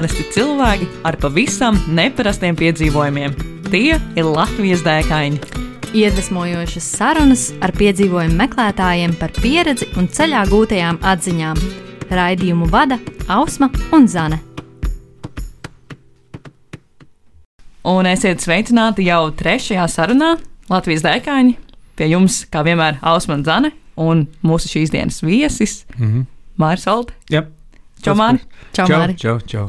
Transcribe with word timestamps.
Parasti 0.00 0.22
cilvēki 0.32 0.86
ar 1.04 1.16
pavisam 1.20 1.76
neparastiem 1.92 2.56
piedzīvojumiem. 2.56 3.34
Tie 3.66 3.98
ir 4.00 4.24
Latvijas 4.24 4.80
dēkaini. 4.80 5.36
Iedvesmojošas 5.92 6.86
sarunas 6.94 7.42
ar 7.60 7.74
piedzīvojumu 7.76 8.38
meklētājiem 8.38 9.12
par 9.20 9.34
pieredzi 9.36 9.90
un 10.00 10.06
ceļā 10.08 10.46
gūtajām 10.48 11.02
atziņām. 11.04 11.60
Raidījumu 12.16 12.70
vada 12.72 12.96
Ausma 13.28 13.68
un 13.92 14.08
Zane. 14.08 14.38
Un 17.84 18.08
esiet 18.08 18.40
sveicināti 18.40 19.04
jau 19.10 19.26
trešajā 19.36 19.84
sarunā 19.84 20.30
Latvijas 20.72 21.04
dēkaini. 21.04 21.58
Pie 22.00 22.08
jums, 22.14 22.46
kā 22.48 22.62
vienmēr, 22.64 23.02
Ausma 23.04 23.36
un 23.36 23.44
Zane 23.44 23.74
un 24.00 24.24
mūsu 24.40 24.72
šīs 24.78 24.96
dienas 24.96 25.20
viesis 25.20 25.82
mm 25.98 26.06
-hmm. 26.06 26.24
Mārcis 26.56 26.88
Kalniņš. 26.88 27.12
Yep. 27.36 27.52
Čau, 28.00 28.14
Māri! 28.14 28.40
Čau, 28.72 28.86
Čau, 28.86 28.96
Māri! 28.96 29.16
čau, 29.20 29.36
čau. 29.44 29.68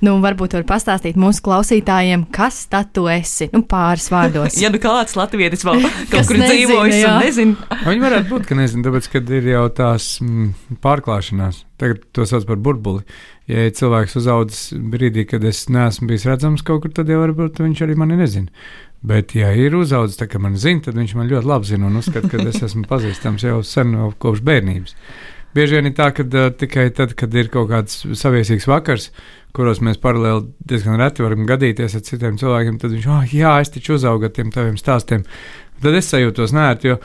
Nu, 0.00 0.14
varbūt 0.24 0.54
var 0.56 0.64
pastāstīt 0.68 1.18
mūsu 1.20 1.42
klausītājiem, 1.44 2.22
kas 2.32 2.62
tad 2.72 2.88
tu 2.96 3.04
esi? 3.12 3.50
Nu, 3.52 3.62
pāris 3.68 4.08
vārdos. 4.12 4.56
Ja 4.62 4.70
nu 4.72 4.80
kāds 4.80 5.16
latvietis 5.16 5.64
vēl 5.66 5.82
kaut 6.12 6.28
kur 6.28 6.40
nezina, 6.40 6.54
dzīvojis 6.54 7.00
un 7.04 7.18
nezina, 7.24 7.80
Viņi 7.84 8.04
varētu 8.04 8.30
būt, 8.32 8.46
ka 8.48 8.56
nezinu, 8.58 8.84
tāpēc, 8.86 9.10
ka 9.12 9.22
ir 9.36 9.50
jau 9.52 9.64
tās 9.76 10.08
mm, 10.24 10.78
pārklāšanās. 10.84 11.64
Tagad 11.80 12.04
to 12.16 12.26
sauc 12.28 12.46
par 12.48 12.60
burbuli. 12.60 13.04
Ja 13.50 13.66
cilvēks 13.74 14.16
uzaudzis 14.20 14.76
brīdī, 14.92 15.26
kad 15.28 15.44
es 15.48 15.64
neesmu 15.72 16.08
bijis 16.10 16.28
redzams 16.28 16.64
kaut 16.66 16.84
kur, 16.84 16.94
tad 16.94 17.10
jau 17.10 17.20
varbūt 17.24 17.60
viņš 17.60 17.84
arī 17.86 17.96
mani 17.98 18.20
nezina. 18.20 18.52
Bet, 19.00 19.32
ja 19.32 19.48
ir 19.56 19.74
uzaudzis 19.78 20.20
tā, 20.20 20.28
ka 20.28 20.40
man 20.42 20.58
zina, 20.60 20.84
tad 20.84 20.98
viņš 21.00 21.16
man 21.16 21.28
ļoti 21.30 21.48
labi 21.48 21.68
zina 21.70 21.88
un 21.88 22.00
uzskata, 22.02 22.28
ka 22.28 22.42
es 22.50 22.60
esmu 22.66 22.84
pazīstams 22.88 23.46
jau 23.46 23.62
sen 23.64 23.94
no 23.96 24.10
kopš 24.20 24.42
bērnības. 24.44 24.96
Bieži 25.56 25.78
vien 25.78 25.90
ir 25.90 25.96
tā, 25.98 26.10
ka 26.14 26.26
uh, 26.26 26.50
tikai 26.54 26.88
tad, 26.94 27.16
kad 27.18 27.34
ir 27.34 27.50
kaut 27.50 27.70
kāds 27.72 28.04
saviesīgs 28.18 28.68
vakars, 28.70 29.08
kuros 29.56 29.80
mēs 29.82 29.98
paralēli 30.02 30.46
diezgan 30.70 31.00
reti 31.00 31.24
varam 31.26 31.48
gadīties 31.48 31.96
ar 31.98 32.04
citiem 32.06 32.38
cilvēkiem, 32.38 32.78
tad 32.78 32.94
viņš, 32.94 33.08
oh, 33.10 33.34
jā, 33.34 33.56
es 33.64 33.74
taču 33.74 33.96
uzaugu 33.96 34.28
ar 34.28 34.36
tiem 34.36 34.52
taviem 34.54 34.78
stāstiem. 34.78 35.26
Tad 35.82 35.96
es 35.98 36.12
sajūtos 36.12 36.54
nērti, 36.54 36.92
jo, 36.92 37.00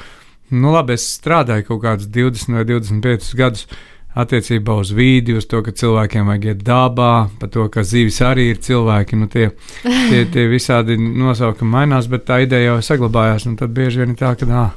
nu, 0.54 0.70
labi, 0.76 0.98
es 1.00 1.08
strādāju 1.18 1.72
kaut 1.72 1.82
kādus 1.88 2.10
20 2.14 2.60
vai 2.60 2.66
25 2.70 3.34
gadus 3.40 3.66
attiecībā 4.16 4.78
uz 4.80 4.94
vīdi, 4.96 5.36
uz 5.36 5.48
to, 5.52 5.60
ka 5.64 5.74
cilvēkiem 5.76 6.30
vajag 6.30 6.48
iet 6.52 6.62
dabā, 6.68 7.12
par 7.40 7.52
to, 7.52 7.66
ka 7.72 7.84
zīves 7.84 8.22
arī 8.24 8.50
ir 8.54 8.62
cilvēki. 8.64 9.20
Nu, 9.20 9.28
tie, 9.32 9.50
tie, 9.84 10.22
tie 10.32 10.46
visādi 10.56 10.96
nosaukumi 11.00 11.74
mainās, 11.74 12.08
bet 12.12 12.28
tā 12.30 12.40
ideja 12.46 12.76
jau 12.76 12.80
saglabājās. 12.92 13.50
un 13.50 13.58
Tad 13.60 13.76
bieži 13.76 14.04
vien 14.04 14.16
ir 14.16 14.22
tā, 14.22 14.32
ka, 14.40 14.48
nā, 14.48 14.70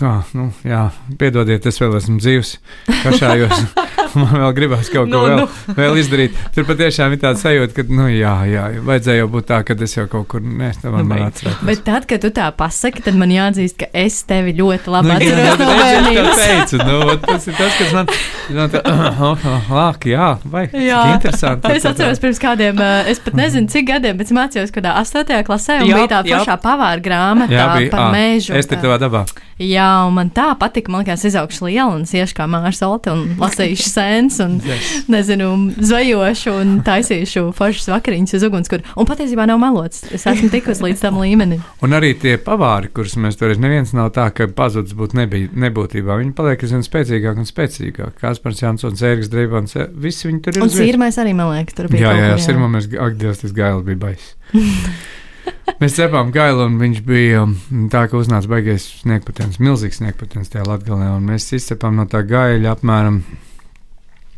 kā, 0.00 0.12
nu, 0.34 0.48
jā, 0.66 0.88
piedodiet, 1.20 1.66
es 1.70 1.78
vēl 1.80 1.96
esmu 2.00 2.18
dzīves, 2.22 2.56
kašājos. 3.04 3.64
Man 4.14 4.30
vēl 4.30 4.52
gribās 4.54 4.86
kaut 4.94 5.08
ko 5.10 5.10
Nu, 5.10 5.20
vēl, 5.26 5.40
nu. 5.42 5.74
vēl 5.74 5.96
izdarīt. 5.98 6.36
Tur 6.54 6.62
patiešām 6.68 7.16
ir 7.16 7.18
tāds 7.18 7.40
sajūta, 7.42 7.74
ka, 7.74 7.82
nu, 7.90 8.04
jā, 8.14 8.34
jā, 8.46 8.66
vajadzēja 8.86 9.24
jau 9.24 9.30
būt 9.32 9.48
tā, 9.48 9.56
ka 9.66 9.74
es 9.82 9.96
jau 9.96 10.04
kaut 10.12 10.28
kur 10.30 10.44
nesmu 10.44 10.92
Nu, 10.92 11.00
man 11.08 11.24
atcerēties. 11.26 11.64
Bet 11.66 11.80
tad, 11.88 12.06
kad 12.06 12.22
tu 12.22 12.30
tā 12.36 12.46
pasaki, 12.54 13.02
tad 13.02 13.18
man 13.18 13.32
jāatzīst, 13.34 13.74
ka 13.80 13.88
es 14.04 14.20
tevi 14.28 14.54
ļoti 14.54 14.92
labi 14.94 15.10
Nu, 15.10 15.16
jā, 15.18 15.32
atceros 15.34 15.58
no 15.58 15.72
redziet, 15.80 16.04
kā 16.04 16.04
bērnības. 16.04 16.44
teicu, 16.44 16.80
nu, 16.86 17.16
tas 17.24 17.48
ir 17.50 17.56
tas, 17.58 17.78
kas 17.80 17.96
man 17.96 18.12
no 18.60 18.68
tā, 18.76 18.82
oh, 18.92 19.48
oh, 19.56 19.72
lāk, 19.80 20.06
jā, 20.12 20.28
vai, 20.52 20.64
Jā. 20.70 21.00
interesanti. 21.16 21.72
Es 21.74 21.88
atceros, 21.90 22.22
pirms 22.22 22.42
kādiem, 22.44 22.78
eh, 22.86 23.10
es 23.16 23.22
pat 23.24 23.34
nezinu, 23.40 23.66
cik 23.74 23.88
gadiem, 23.90 24.20
bet 24.22 24.30
es 24.30 24.36
mācījos 24.38 24.70
kādā 24.78 24.94
8. 25.02 25.42
klasē, 25.50 25.80
un 25.82 25.90
Jā, 25.90 25.98
bija 25.98 26.12
tā 26.14 26.22
jā. 26.30 26.38
pašā 26.38 26.56
pavāra 26.62 27.02
grāmata 27.02 27.50
Jā, 27.50 27.66
bija, 27.80 27.90
par 27.96 28.06
ā, 28.06 28.14
mēžu. 28.14 28.54
Es 28.62 28.70
te 28.70 28.78
tevā 28.78 29.00
dabā. 29.02 29.24
Jā, 29.58 29.83
un 30.06 30.14
man 30.16 30.30
tā 30.34 30.50
patika, 30.60 30.92
man 30.92 31.02
liekas, 31.02 31.24
izaugšu 31.28 31.66
liela 31.68 31.94
un 31.94 32.04
iešu 32.04 32.36
kā 32.36 32.46
mārs 32.50 32.82
Olte 32.86 33.12
un 33.12 33.36
lasīšu 33.40 33.88
sēnes 33.90 34.38
un, 34.44 34.58
Yes. 34.64 34.90
nezinu, 35.10 35.48
zvejošu 35.78 36.54
un 36.60 36.74
taisīšu 36.86 37.46
foršas 37.56 37.88
vakariņas 37.92 38.36
uz 38.38 38.46
ugunskura. 38.48 38.84
Un 38.96 39.08
patiesībā 39.08 39.46
nav 39.50 39.58
melots. 39.62 40.04
Es 40.14 40.26
esmu 40.30 40.50
tikusi 40.52 40.84
līdz 40.86 41.02
tam 41.04 41.18
līmenim. 41.22 41.62
Un 41.84 41.96
arī 41.96 42.12
tie 42.20 42.36
pavāri, 42.38 42.90
kurus 42.94 43.16
mēs 43.20 43.38
toreiz 43.40 43.60
neviens 43.62 43.94
nav 43.96 44.12
tā, 44.16 44.28
ka 44.34 44.46
pazudis 44.48 44.94
būtu 44.96 45.18
nebūtībā. 45.18 46.20
Viņi 46.22 46.34
paliek 46.36 46.62
aizvien 46.66 46.84
spēcīgāk 46.86 47.40
un 47.40 47.48
spēcīgāk. 47.48 48.16
Kāspars 48.22 48.62
Jansons, 48.62 49.02
Ērgs 49.04 49.32
Dreibans, 49.32 49.76
visi 49.94 50.28
viņi 50.30 50.40
tur 50.44 50.56
ir. 50.58 50.62
Un 50.64 50.72
sīrmais 50.72 51.18
arī, 51.20 51.34
man 51.36 51.52
liekas, 51.54 51.74
tur 51.78 51.90
bija. 51.92 52.08
Jā, 52.08 52.14
jā, 52.20 52.30
jā, 52.34 52.40
sirmā 52.46 52.70
mēs, 52.72 52.88
ak, 52.94 53.18
Dievs, 53.20 53.42
tas 53.44 53.52
gailis 53.56 53.84
bija 53.88 54.02
baiss. 54.06 54.34
Mēs 55.80 55.96
cepām 55.98 56.30
gailu, 56.34 56.68
un 56.68 56.76
viņš 56.80 57.00
bija 57.06 57.42
um, 57.44 57.56
tā, 57.92 58.04
ka 58.10 58.18
uznāca 58.20 58.50
baigais 58.50 58.86
sniegpatens, 59.02 59.58
milzīgs 59.62 59.98
sniegpatens 60.00 60.52
tajā 60.52 60.66
latgalē, 60.68 61.10
un 61.16 61.26
mēs 61.28 61.50
izcepām 61.56 61.98
no 61.98 62.06
tā 62.10 62.22
gaļa 62.28 62.76
apmēram. 62.76 63.24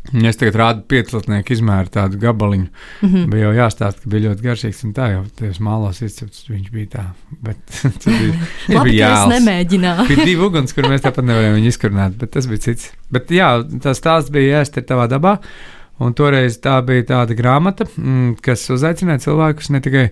Es 0.07 0.39
tagad 0.39 0.55
rādu 0.55 0.83
piecotnieku 0.87 1.51
izmēru 1.51 1.91
tādu 1.91 2.19
gabaliņu. 2.21 2.67
Mm 3.01 3.09
-hmm. 3.09 3.31
Bija 3.31 3.43
jau 3.49 3.55
jāstāsta, 3.57 4.03
ka 4.03 4.11
bija 4.13 4.29
ļoti 4.29 4.45
garšīgs, 4.45 4.83
un 4.87 4.93
tā 4.95 5.09
jau 5.11 5.23
tajos 5.35 5.59
mālos 5.59 5.99
izcepts 6.01 6.45
viņš 6.47 6.69
bija 6.71 6.87
tā. 6.93 7.05
Bet 7.43 7.57
tas 8.03 8.05
bija, 8.05 8.35
viņš 8.69 8.77
Labi, 8.77 8.91
bija 10.07 10.25
divi 10.25 10.45
uguns, 10.47 10.73
kur 10.73 10.87
mēs 10.87 11.03
tāpat 11.03 11.27
nevarējām 11.27 11.57
viņu 11.59 11.73
izkurināt, 11.73 12.15
bet 12.17 12.31
tas 12.31 12.47
bija 12.47 12.63
cits. 12.69 12.91
Bet 13.11 13.31
jā, 13.31 13.51
tas 13.83 13.99
stāsts 13.99 14.31
bija 14.31 14.63
ir 14.63 14.87
tavā 14.87 15.09
dabā. 15.11 15.37
Un 16.03 16.13
toreiz 16.13 16.59
tā 16.61 16.75
bija 16.85 17.05
tāda 17.09 17.33
grāmata, 17.37 17.87
mm, 17.89 18.35
kas 18.45 18.67
uzaicināja 18.73 19.23
cilvēkus 19.23 19.71
ne 19.73 19.81
tikai 19.81 20.03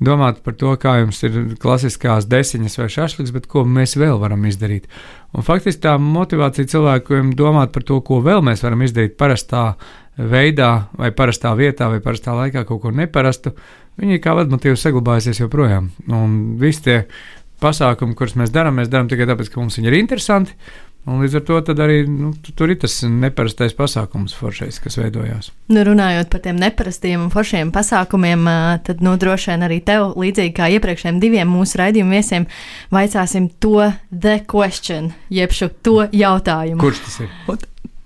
domāt 0.00 0.40
par 0.44 0.56
to, 0.56 0.72
kā 0.80 0.96
jums 1.02 1.20
ir 1.26 1.36
klasiskās 1.60 2.24
desiņas 2.30 2.78
vai 2.80 2.88
šašliks, 2.94 3.34
bet 3.34 3.48
ko 3.52 3.66
mēs 3.68 3.98
vēl 4.00 4.16
varam 4.22 4.46
izdarīt. 4.48 4.88
Un 5.36 5.44
faktiski 5.44 5.82
tā 5.84 5.98
motivācija 6.00 6.70
cilvēkiem 6.72 7.34
domāt 7.36 7.74
par 7.76 7.84
to, 7.84 8.00
ko 8.00 8.22
vēl 8.24 8.40
mēs 8.46 8.64
varam 8.64 8.86
izdarīt 8.86 9.18
parastā 9.20 9.74
veidā, 10.16 10.88
vai 10.96 11.10
parastā 11.12 11.52
vietā, 11.58 11.90
vai 11.92 12.00
parastā 12.00 12.32
laikā, 12.38 12.64
kaut 12.64 12.80
ko 12.86 12.94
neparastu, 12.94 13.52
viņi 14.00 14.22
kā 14.24 14.36
vadmotīvs 14.38 14.86
saglabājusies 14.86 15.42
joprojām. 15.42 15.90
Un 16.08 16.54
visi 16.60 16.86
tie 16.88 16.98
pasākumi, 17.60 18.16
kurus 18.18 18.36
mēs 18.38 18.52
darām, 18.54 18.78
mēs 18.78 18.90
darām 18.92 19.10
tikai 19.10 19.28
tāpēc, 19.28 19.50
ka 19.50 19.60
mums 19.60 19.78
viņi 19.78 19.90
ir 19.90 19.98
interesanti. 19.98 20.56
Un 21.06 21.18
līdz 21.20 21.34
ar 21.36 21.42
to 21.44 21.58
tad 21.68 21.80
arī 21.84 21.98
nu, 22.08 22.30
tu- 22.40 22.52
tur 22.56 22.70
ir 22.72 22.78
tas 22.80 22.94
neparastais 23.04 23.74
pasākums, 23.76 24.32
foršais, 24.32 24.78
kas 24.80 24.96
veidojās. 24.96 25.50
Nu, 25.68 25.82
runājot 25.84 26.30
par 26.32 26.40
tiem 26.40 26.56
neparastiem 26.56 27.26
un 27.26 27.28
foršiem 27.30 27.68
pasākumiem, 27.74 28.46
tad 28.86 29.02
nu, 29.04 29.12
droši 29.20 29.50
vien 29.52 29.66
arī 29.68 29.82
tev, 29.84 30.14
līdzīgi 30.16 30.54
kā 30.56 30.70
iepriekšējiem 30.78 31.20
diviem 31.20 31.52
mūsu 31.52 31.76
raidījumu 31.82 32.16
viesiem, 32.16 32.46
vaicāsim 32.90 33.50
to 33.60 33.92
the 34.10 34.38
question, 34.48 35.12
jeb 35.28 35.52
šo 35.52 35.68
to 35.84 35.98
jautājumu. 36.08 36.80
Kurš 36.80 37.04
tas 37.04 37.20
ir? 37.20 37.28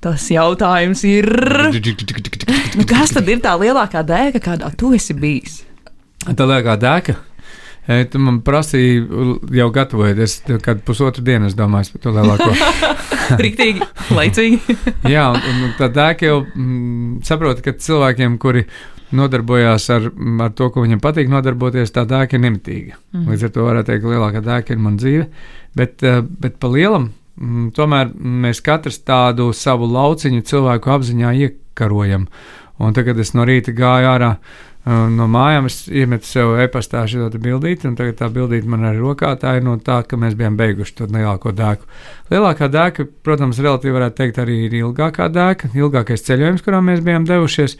tas 0.01 0.29
jautājums 0.31 1.01
ir. 1.07 1.27
Nu, 2.79 2.85
kas 2.87 3.11
tad 3.15 3.29
ir 3.31 3.41
tā 3.43 3.55
lielākā 3.59 4.03
dēka, 4.07 4.39
kādā 4.43 4.69
tu 4.79 4.93
esi 4.95 5.15
bijis? 5.15 5.63
Tā 6.27 6.47
lielākā 6.47 6.77
dēka. 6.83 7.17
Tu 7.89 8.21
man 8.21 8.43
prasīji, 8.45 8.99
jau 9.57 9.71
gatavoties, 9.73 10.43
kad 10.61 10.83
pusotru 10.85 11.23
dienu 11.25 11.49
es 11.49 11.55
domāju 11.57 11.95
par 11.95 12.03
to 12.05 12.13
lielāko. 12.13 12.49
Rīktīgi, 13.45 13.87
laicīgi. 14.13 14.77
Jā, 15.15 15.31
un, 15.33 15.63
tā 15.79 15.89
dēka 15.93 16.29
jau 16.29 16.43
mm, 16.45 17.23
saprot, 17.25 17.63
ka 17.65 17.73
cilvēkiem, 17.81 18.37
kuri 18.43 18.67
nodarbojās 19.17 19.89
ar, 19.95 20.11
ar 20.45 20.53
to, 20.57 20.69
ko 20.75 20.85
viņiem 20.85 21.01
patīk 21.01 21.33
nodarboties, 21.33 21.95
tā 21.97 22.05
dēka 22.09 22.37
ir 22.37 22.45
nemitīga. 22.45 23.01
Mm. 23.17 23.25
Līdz 23.33 23.49
ar 23.49 23.55
to 23.57 23.67
varētu 23.71 23.93
teikt, 23.93 24.05
ka 24.05 24.13
lielākā 24.13 24.45
dēka 24.45 24.77
ir 24.77 24.85
mana 24.85 25.01
dzīve. 25.01 25.27
Bet, 25.81 26.05
eh, 26.05 26.21
bet 26.45 26.61
pa 26.61 26.69
lielam, 26.73 27.11
mm, 27.41 27.73
tomēr 27.77 28.13
mēs 28.13 28.61
katrs 28.65 29.01
tādu 29.01 29.49
savu 29.57 29.89
lauciņu 29.89 30.45
cilvēku 30.45 30.93
apziņā 30.99 31.35
iekarojam. 31.49 32.29
Un 32.79 32.95
tagad 32.95 33.19
es 33.19 33.33
no 33.35 33.49
rīta 33.49 33.73
gāju 33.73 34.13
ārā. 34.13 34.35
eh, 34.37 34.68
No 34.87 35.27
mājām 35.29 35.67
es 35.69 35.83
iemetu 35.91 36.25
sev 36.25 36.55
e-pastā 36.63 37.03
šo 37.11 37.27
bildīti, 37.35 37.89
un 37.91 37.97
tagad 37.99 38.21
tā 38.23 38.29
bildīte 38.33 38.71
man 38.71 38.87
ir 38.89 39.01
rokā. 39.03 39.35
Tā 39.37 39.59
ir 39.59 39.67
no 39.67 39.75
tā, 39.85 39.99
ka 40.09 40.17
mēs 40.17 40.37
bijām 40.39 40.57
beiguši 40.57 40.95
to 40.97 41.09
lielāko 41.13 41.53
dēku. 41.53 41.85
Lielākā 42.33 42.71
dēka, 42.73 43.05
protams, 43.27 43.61
relatīvi 43.61 43.97
varētu 43.99 44.17
teikt, 44.23 44.41
arī 44.41 44.63
ir 44.69 44.79
ilgākā 44.81 45.29
dēka, 45.35 45.73
ilgākais 45.77 46.25
ceļojums, 46.25 46.65
kurā 46.65 46.81
mēs 46.85 47.03
bijām 47.05 47.27
devušies 47.29 47.77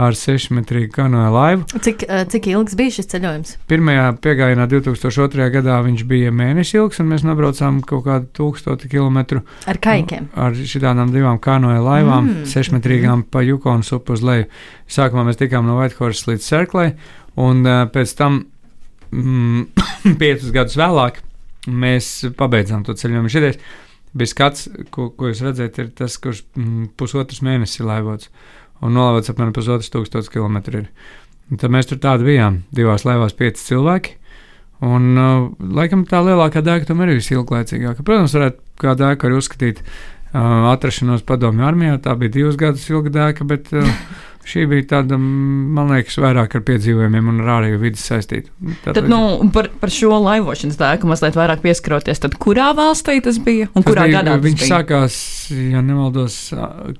ar 0.00 0.14
6 0.16 0.50
metru 0.56 0.80
kanoja 0.92 1.28
laivu. 1.34 1.64
Cik, 1.84 2.04
ā, 2.08 2.22
cik 2.32 2.46
ilgs 2.48 2.74
bija 2.78 2.94
šis 2.96 3.10
ceļojums? 3.12 3.50
Pirmajā 3.68 4.06
piegājienā 4.24 4.64
2002. 4.70 5.48
gadā 5.52 5.76
viņš 5.84 6.04
bija 6.08 6.30
mēnesis 6.32 6.78
ilgs, 6.78 7.00
un 7.02 7.10
mēs 7.12 7.26
nobraucām 7.28 7.82
kaut 7.84 8.06
kādu 8.06 8.30
tūkstoti 8.38 8.88
kilometru 8.88 9.42
Ar 9.68 9.76
kaikiem. 9.84 10.30
ar 10.34 10.56
šādām 10.56 11.12
divām 11.12 11.38
kanoja 11.44 11.82
laivām, 11.84 12.24
Mm. 12.24 12.38
mm. 12.42 12.46
sešmetrīgām 12.54 13.26
pa 13.30 13.42
Jukonas 13.44 13.92
upu 13.92 14.12
uz 14.16 14.22
leju. 14.24 14.46
Sākumā 14.88 15.26
mēs 15.28 15.36
tikām 15.40 15.66
no 15.68 15.76
Whitehorse 15.80 16.30
līdz 16.30 16.48
Cerklai, 16.48 16.94
un 17.36 17.60
uh, 17.66 17.84
pēc 17.92 18.16
tam, 18.16 18.44
mm, 19.12 19.66
piecus 20.20 20.50
gadus 20.54 20.76
vēlāk, 20.80 21.20
mēs 21.68 22.32
pabeidzām 22.38 22.82
to 22.86 22.94
ceļojumu. 22.98 23.28
Šities 23.30 23.60
bija 24.12 24.28
skats, 24.28 24.66
ko, 24.90 25.10
ko 25.16 25.30
jūs 25.30 25.40
redzat, 25.44 25.78
ir 25.78 25.92
tas, 25.96 26.16
kurš 26.20 26.42
mm, 26.56 26.88
pusotrs 27.00 27.42
mēnesis 27.44 27.80
ir 27.80 27.86
laivots, 27.88 28.28
un 28.82 28.96
nolaivots 28.96 29.32
apmēram 29.32 29.54
pusotrs 29.56 29.92
tūkstotis 29.92 30.30
kilometru. 30.32 30.86
Tad 31.52 31.72
mēs 31.72 31.88
tur 31.90 32.00
tādi 32.02 32.26
bijām, 32.30 32.62
divās 32.74 33.06
laivās 33.06 33.36
pieci 33.36 33.64
cilvēki. 33.70 34.18
Un, 34.82 35.12
uh, 35.14 35.44
laikam, 35.78 36.02
tā 36.08 36.22
lielākā 36.26 36.62
dēka 36.64 36.88
tomēr 36.88 37.12
ir 37.12 37.20
visilglaicīgākā. 37.20 38.02
Protams, 38.02 38.34
varētu 38.34 38.82
kā 38.82 38.96
dēka 38.98 39.28
arī 39.28 39.38
uzskatīt 39.38 39.82
uh, 39.84 40.72
atrašanos 40.72 41.22
padomju 41.28 41.66
armijā. 41.68 42.00
Tā 42.02 42.16
bija 42.18 42.34
divas 42.40 42.58
gadus 42.58 42.88
ilga 42.90 43.12
dēka, 43.14 43.46
bet 43.46 43.70
uh, 43.76 43.86
Šī 44.42 44.64
bija 44.66 44.82
tāda, 44.96 45.14
man 45.22 45.92
liekas, 45.92 46.16
vairāk 46.18 46.56
ar 46.58 46.62
piedzīvojumiem 46.66 47.28
un 47.30 47.36
ar 47.44 47.50
ārējo 47.60 47.78
vidi 47.78 48.00
saistīta. 48.00 48.50
Tad, 48.82 48.96
tad 48.96 49.06
nu, 49.10 49.20
par, 49.54 49.68
par 49.78 49.92
šo 49.94 50.16
laivošanas 50.18 50.80
dēku 50.80 51.06
mazliet 51.06 51.38
vairāk 51.38 51.62
pieskaroties. 51.62 52.18
Tad 52.24 52.34
kurā 52.42 52.72
valstī 52.74 53.20
tas 53.22 53.38
bija 53.42 53.68
un 53.70 53.84
tas 53.84 53.86
kurā 53.86 54.08
bija, 54.08 54.18
gadā? 54.18 54.34
Viņš 54.42 54.64
bija? 54.64 54.70
sākās, 54.72 55.18
ja 55.54 55.82
nemaldos, 55.86 56.40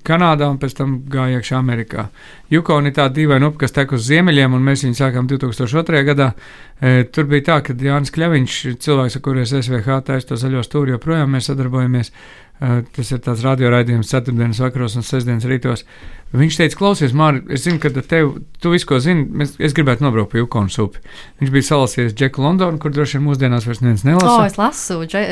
Kanādā 0.06 0.52
un 0.52 0.60
pēc 0.62 0.78
tam 0.78 1.00
gāja 1.10 1.40
iekšā 1.40 1.58
Amerikā. 1.58 2.06
Jukona 2.52 2.92
ir 2.92 2.96
tāda 3.00 3.16
dīvaina 3.18 3.50
upe, 3.50 3.64
kas 3.64 3.74
tek 3.74 3.96
uz 3.96 4.06
ziemeļiem, 4.06 4.54
un 4.54 4.62
mēs 4.62 4.86
viņu 4.86 5.00
sākām 5.00 5.26
2002. 5.30 6.04
gadā. 6.12 6.30
E, 6.78 6.94
tur 7.10 7.26
bija 7.30 7.48
tā, 7.50 7.58
ka 7.66 7.74
Jānis 7.74 8.14
Kļaviņš, 8.14 8.62
cilvēks, 8.86 9.18
ar 9.18 9.26
kuriem 9.26 9.50
SVH 9.50 9.98
taisa 10.06 10.30
to 10.30 10.38
zaļo 10.38 10.62
stūri, 10.66 10.94
joprojām 10.94 11.34
mēs 11.34 11.50
sadarbojamies. 11.50 12.14
Tas 12.62 13.08
ir 13.10 13.18
tāds 13.18 13.42
radioraidījums 13.42 14.12
ceturtdienas 14.12 14.60
vakaros 14.62 14.94
un 14.94 15.02
sestdienas 15.02 15.48
rītos. 15.50 15.82
Viņš 16.32 16.56
teica, 16.56 16.76
klausies, 16.80 17.12
Mārtiņ, 17.16 17.50
es 17.52 17.64
zinu, 17.66 17.78
ka 17.82 17.90
tev, 17.92 18.30
tu 18.62 18.70
visu, 18.72 18.86
ko 18.88 18.96
zini, 19.04 19.26
mēs, 19.42 19.50
es 19.60 19.74
gribētu 19.76 20.04
nobraukt 20.06 20.32
pie 20.32 20.40
Jukonas 20.40 20.78
upi. 20.80 21.02
Viņš 21.42 21.52
bija 21.52 21.66
salasījis 21.66 22.14
Džeku 22.16 22.40
Londonu, 22.40 22.80
kur 22.80 22.94
droši 22.94 23.18
vien 23.18 23.26
mūsdienās 23.26 23.66
vairs 23.68 23.82
neviens 23.84 24.04
nelasa. 24.08 24.30
O, 24.30 24.38
oh, 24.40 24.46
es 24.48 24.56
lasu, 24.56 24.96
Dže, 25.04 25.22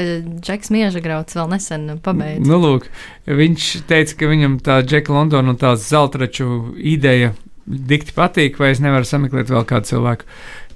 Džeks 0.45 0.69
Mieža 0.75 1.01
grauds 1.01 1.39
vēl 1.39 1.49
nesen 1.55 1.87
pabeidz. 2.05 2.45
Nu, 2.45 2.61
lūk, 2.61 2.91
viņš 3.25 3.71
teica, 3.89 4.19
ka 4.21 4.29
viņam 4.29 4.59
tā 4.67 4.83
Džeka 4.85 5.17
Londona 5.17 5.55
un 5.55 5.61
tā 5.61 5.73
zeltraču 5.81 6.75
ideja 6.77 7.33
dikti 7.65 8.13
patīk, 8.17 8.61
vai 8.61 8.75
es 8.75 8.85
nevaru 8.85 9.09
sameklēt 9.09 9.53
vēl 9.53 9.65
kādu 9.73 9.95
cilvēku. 9.95 10.29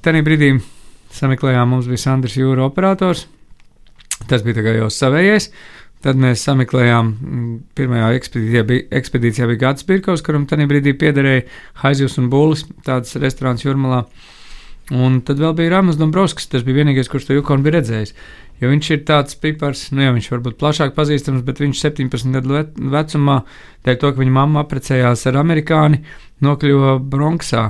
Tanī 0.04 0.24
brīdī 0.24 0.54
sameklējām, 1.14 1.68
mums 1.76 1.88
bija 1.90 2.00
Sandrs 2.06 2.38
Jūra 2.40 2.64
operators. 2.70 3.26
Tas 4.30 4.44
bija 4.46 4.62
jau 4.78 4.88
savējais. 4.92 5.50
Tad 6.04 6.18
mēs 6.20 6.42
sameklējām, 6.44 7.10
mm, 7.16 7.52
pirmajā 7.78 8.10
ekspedīcijā 8.18 8.62
bija, 8.68 8.84
ekspedīcijā 8.98 9.46
bija 9.48 9.62
Gats 9.62 9.86
Birkovs, 9.88 10.22
kuram 10.24 10.44
tajā 10.48 10.66
brīdī 10.68 10.92
piederēja 11.00 11.46
Haizjus 11.80 12.18
un 12.20 12.26
Būlis, 12.32 12.66
tāds 12.84 13.16
restorāns 13.22 13.64
Jurmalā. 13.64 14.02
Un 14.92 15.22
tad 15.24 15.40
vēl 15.40 15.54
bija 15.56 15.78
Rāmas 15.78 15.96
Dombrovskis, 15.96 16.50
tas 16.52 16.64
bija 16.66 16.82
vienīgais, 16.82 17.08
kurš 17.08 17.30
to 17.30 17.38
Jukonu 17.38 17.64
bija 17.64 17.78
redzējis. 17.78 18.12
Jo 18.60 18.68
viņš 18.68 18.90
ir 18.92 19.00
tāds 19.08 19.38
pipars, 19.40 19.86
nu 19.96 20.04
jā, 20.04 20.12
viņš 20.12 20.28
varbūt 20.34 20.58
plašāk 20.60 20.92
pazīstams, 20.94 21.40
bet 21.46 21.62
viņš 21.64 21.80
17 21.86 22.36
gadu 22.36 22.60
vecumā, 22.92 23.38
dēļ 23.88 23.96
to, 24.02 24.12
ka 24.12 24.20
viņa 24.20 24.36
mamma 24.36 24.66
apprecējās 24.66 25.24
ar 25.30 25.40
amerikāni, 25.40 26.04
nokļuva 26.44 26.98
Bronksā 27.00 27.64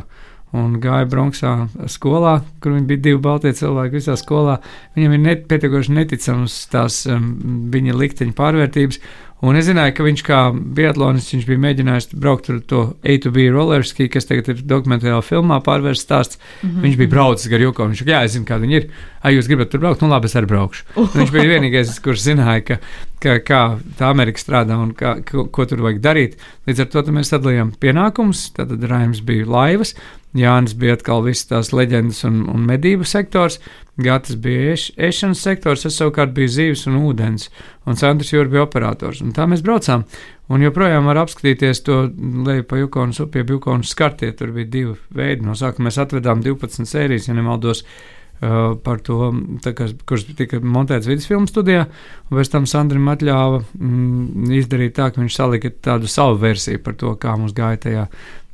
un 0.54 0.78
gāja 0.82 1.08
Bronxā 1.10 1.52
skolā, 1.90 2.38
kur 2.62 2.76
viņi 2.76 2.88
bija 2.90 3.04
divi 3.08 3.20
balti 3.22 3.54
cilvēki 3.58 3.98
visā 3.98 4.14
skolā. 4.20 4.60
Viņam 4.94 5.16
ir 5.16 5.22
net, 5.24 5.46
pietiekoši 5.50 5.96
neticams 5.96 6.58
tās 6.72 7.02
um, 7.10 7.30
viņa 7.74 7.96
likteņa 7.98 8.36
pārvērtības. 8.38 9.00
Un 9.44 9.58
es 9.58 9.66
zināju, 9.66 9.92
ka 9.92 10.04
viņš 10.06 10.20
kā 10.24 10.38
biatlonists 10.76 11.34
viņš 11.34 11.46
bija 11.48 11.60
mēģinājis 11.60 12.06
braukt 12.16 12.46
ar 12.52 12.60
to 12.70 12.84
A2B 13.04 13.50
rollerski, 13.52 14.06
kas 14.08 14.28
tagad 14.30 14.48
ir 14.52 14.62
dokumentālā 14.70 15.18
filmā 15.26 15.58
pārvērsts 15.64 16.06
stāsts. 16.06 16.38
Mm 16.62 16.70
-hmm. 16.70 16.84
Viņš 16.86 16.96
bija 17.02 17.12
braucis 17.12 17.50
gar 17.52 17.60
Juko. 17.60 17.88
Viņš 17.90 18.04
teica, 18.04 18.12
jā, 18.14 18.22
es 18.24 18.32
zinu, 18.32 18.46
kāda 18.48 18.64
viņi 18.64 18.76
ir. 18.78 18.88
Ai, 19.20 19.34
jūs 19.34 19.48
gribat 19.48 19.70
tur 19.70 19.80
braukt? 19.80 20.00
Nu, 20.00 20.08
labi, 20.08 20.26
es 20.26 20.36
arī 20.36 20.46
braukšu. 20.46 20.84
Uh. 20.96 21.10
Viņš 21.16 21.32
bija 21.32 21.50
vienīgais, 21.50 22.00
kurš 22.00 22.24
zināja, 22.24 22.64
ka, 22.64 22.78
ka, 23.20 23.38
kā 23.38 23.60
tā 23.98 24.08
Amerika 24.08 24.40
strādā 24.40 24.80
un 24.80 24.94
kā, 24.94 25.20
ko, 25.30 25.44
ko 25.44 25.66
tur 25.66 25.82
vajag 25.82 26.00
darīt. 26.00 26.36
Līdz 26.66 26.80
ar 26.80 26.86
to 26.86 27.02
mēs 27.12 27.28
sadalījām 27.28 27.74
pienākumus. 27.80 28.52
Tad 28.56 28.72
Raims 28.82 29.20
bija 29.20 29.44
laivas, 29.44 29.94
Jānis 30.34 30.74
bija 30.78 30.96
atkal 30.98 31.22
visas 31.22 31.46
tās 31.50 31.70
leģendas 31.74 32.24
un, 32.26 32.40
un 32.50 32.64
medību 32.66 33.06
sektors. 33.06 33.60
Gatis 34.02 34.34
bija 34.42 34.72
eš, 34.74 34.88
ēšanas 34.98 35.42
sektors, 35.46 35.84
es 35.86 36.00
savukārt 36.00 36.32
biju 36.34 36.50
zīves 36.50 36.82
un 36.90 36.98
ūdens, 36.98 37.46
un 37.86 37.98
Sandrs 38.00 38.32
Jūra 38.34 38.50
bija 38.50 38.64
operators. 38.66 39.20
Un 39.22 39.30
tā 39.36 39.46
mēs 39.46 39.62
braucām, 39.62 40.02
un 40.50 40.64
joprojām 40.66 41.06
var 41.06 41.22
apskatīties 41.22 41.84
to 41.86 42.00
leju 42.48 42.66
pa 42.66 42.80
Jukonas 42.82 43.22
upie, 43.22 43.46
Jukonas 43.46 43.94
skartie, 43.94 44.32
tur 44.34 44.50
bija 44.56 44.72
divi 44.72 44.98
veidi. 45.14 45.46
No 45.46 45.54
sākuma 45.58 45.88
mēs 45.88 46.00
atvedām 46.02 46.42
12 46.42 46.90
sērijas, 46.90 47.30
ja 47.30 47.38
nemaldos, 47.38 47.84
uh, 47.84 48.74
par 48.84 48.98
to, 49.06 49.30
kā, 49.62 49.86
kurš 50.08 50.26
tika 50.36 50.58
montēts 50.58 51.08
vidusfilmu 51.08 51.46
studijā, 51.48 51.86
pēc 52.32 52.50
tam 52.52 52.66
Sandrim 52.68 53.06
atļāva 53.12 53.62
mm, 53.62 54.50
izdarīt 54.58 54.96
tā, 54.98 55.12
ka 55.14 55.22
viņš 55.22 55.36
salika 55.38 55.70
tādu 55.84 56.10
savu 56.10 56.40
versiju 56.42 56.82
par 56.82 56.98
to, 56.98 57.14
kā 57.20 57.36
mums 57.38 57.54
gāja 57.56 57.80
tajā 57.86 58.08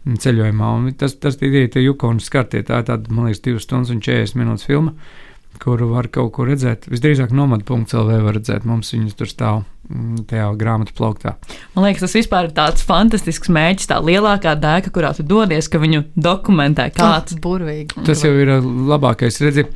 ceļojumā. 0.05 0.71
Un 0.77 0.93
tas, 1.01 1.17
tas 1.21 1.37
ir 1.45 1.67
tie 1.73 1.83
Jukonas 1.85 2.29
skartie, 2.31 2.63
tā 2.67 2.83
ir 2.83 2.89
tāda, 2.89 3.13
man 3.13 3.29
liekas, 3.29 3.43
2 3.47 3.65
stundas 3.65 3.93
un 3.95 4.01
40 4.05 4.41
minūtes 4.41 4.69
filma 4.69 4.97
kuru 5.61 5.91
var 5.93 6.09
kaut 6.13 6.33
ko 6.37 6.47
redzēt. 6.49 6.87
Visdrīzāk 6.91 7.35
nomadu.cl 7.37 8.09
var 8.25 8.37
redzēt, 8.37 8.67
mums 8.69 8.93
viņas 8.95 9.19
tur 9.19 9.31
stāv 9.31 9.59
mm, 9.91 10.25
tajā 10.31 10.47
grāmatu 10.61 10.95
plauktā. 10.97 11.35
Man 11.75 11.89
liekas, 11.89 12.07
tas 12.07 12.17
vispār 12.17 12.49
ir 12.49 12.55
tāds 12.57 12.85
fantastisks 12.87 13.53
mēģis, 13.53 13.91
tā 13.91 14.01
lielākā 14.05 14.55
dēka, 14.61 14.93
kurā 14.95 15.13
tu 15.17 15.27
dodies, 15.27 15.69
ka 15.71 15.83
viņu 15.83 16.07
dokumentē 16.17 16.89
kāds 16.97 17.37
oh, 17.37 17.43
burvīgi. 17.45 18.01
Tas 18.07 18.25
jau 18.25 18.33
ir 18.41 18.55
uh, 18.57 18.73
labākais. 18.93 19.41
Redzi, 19.45 19.67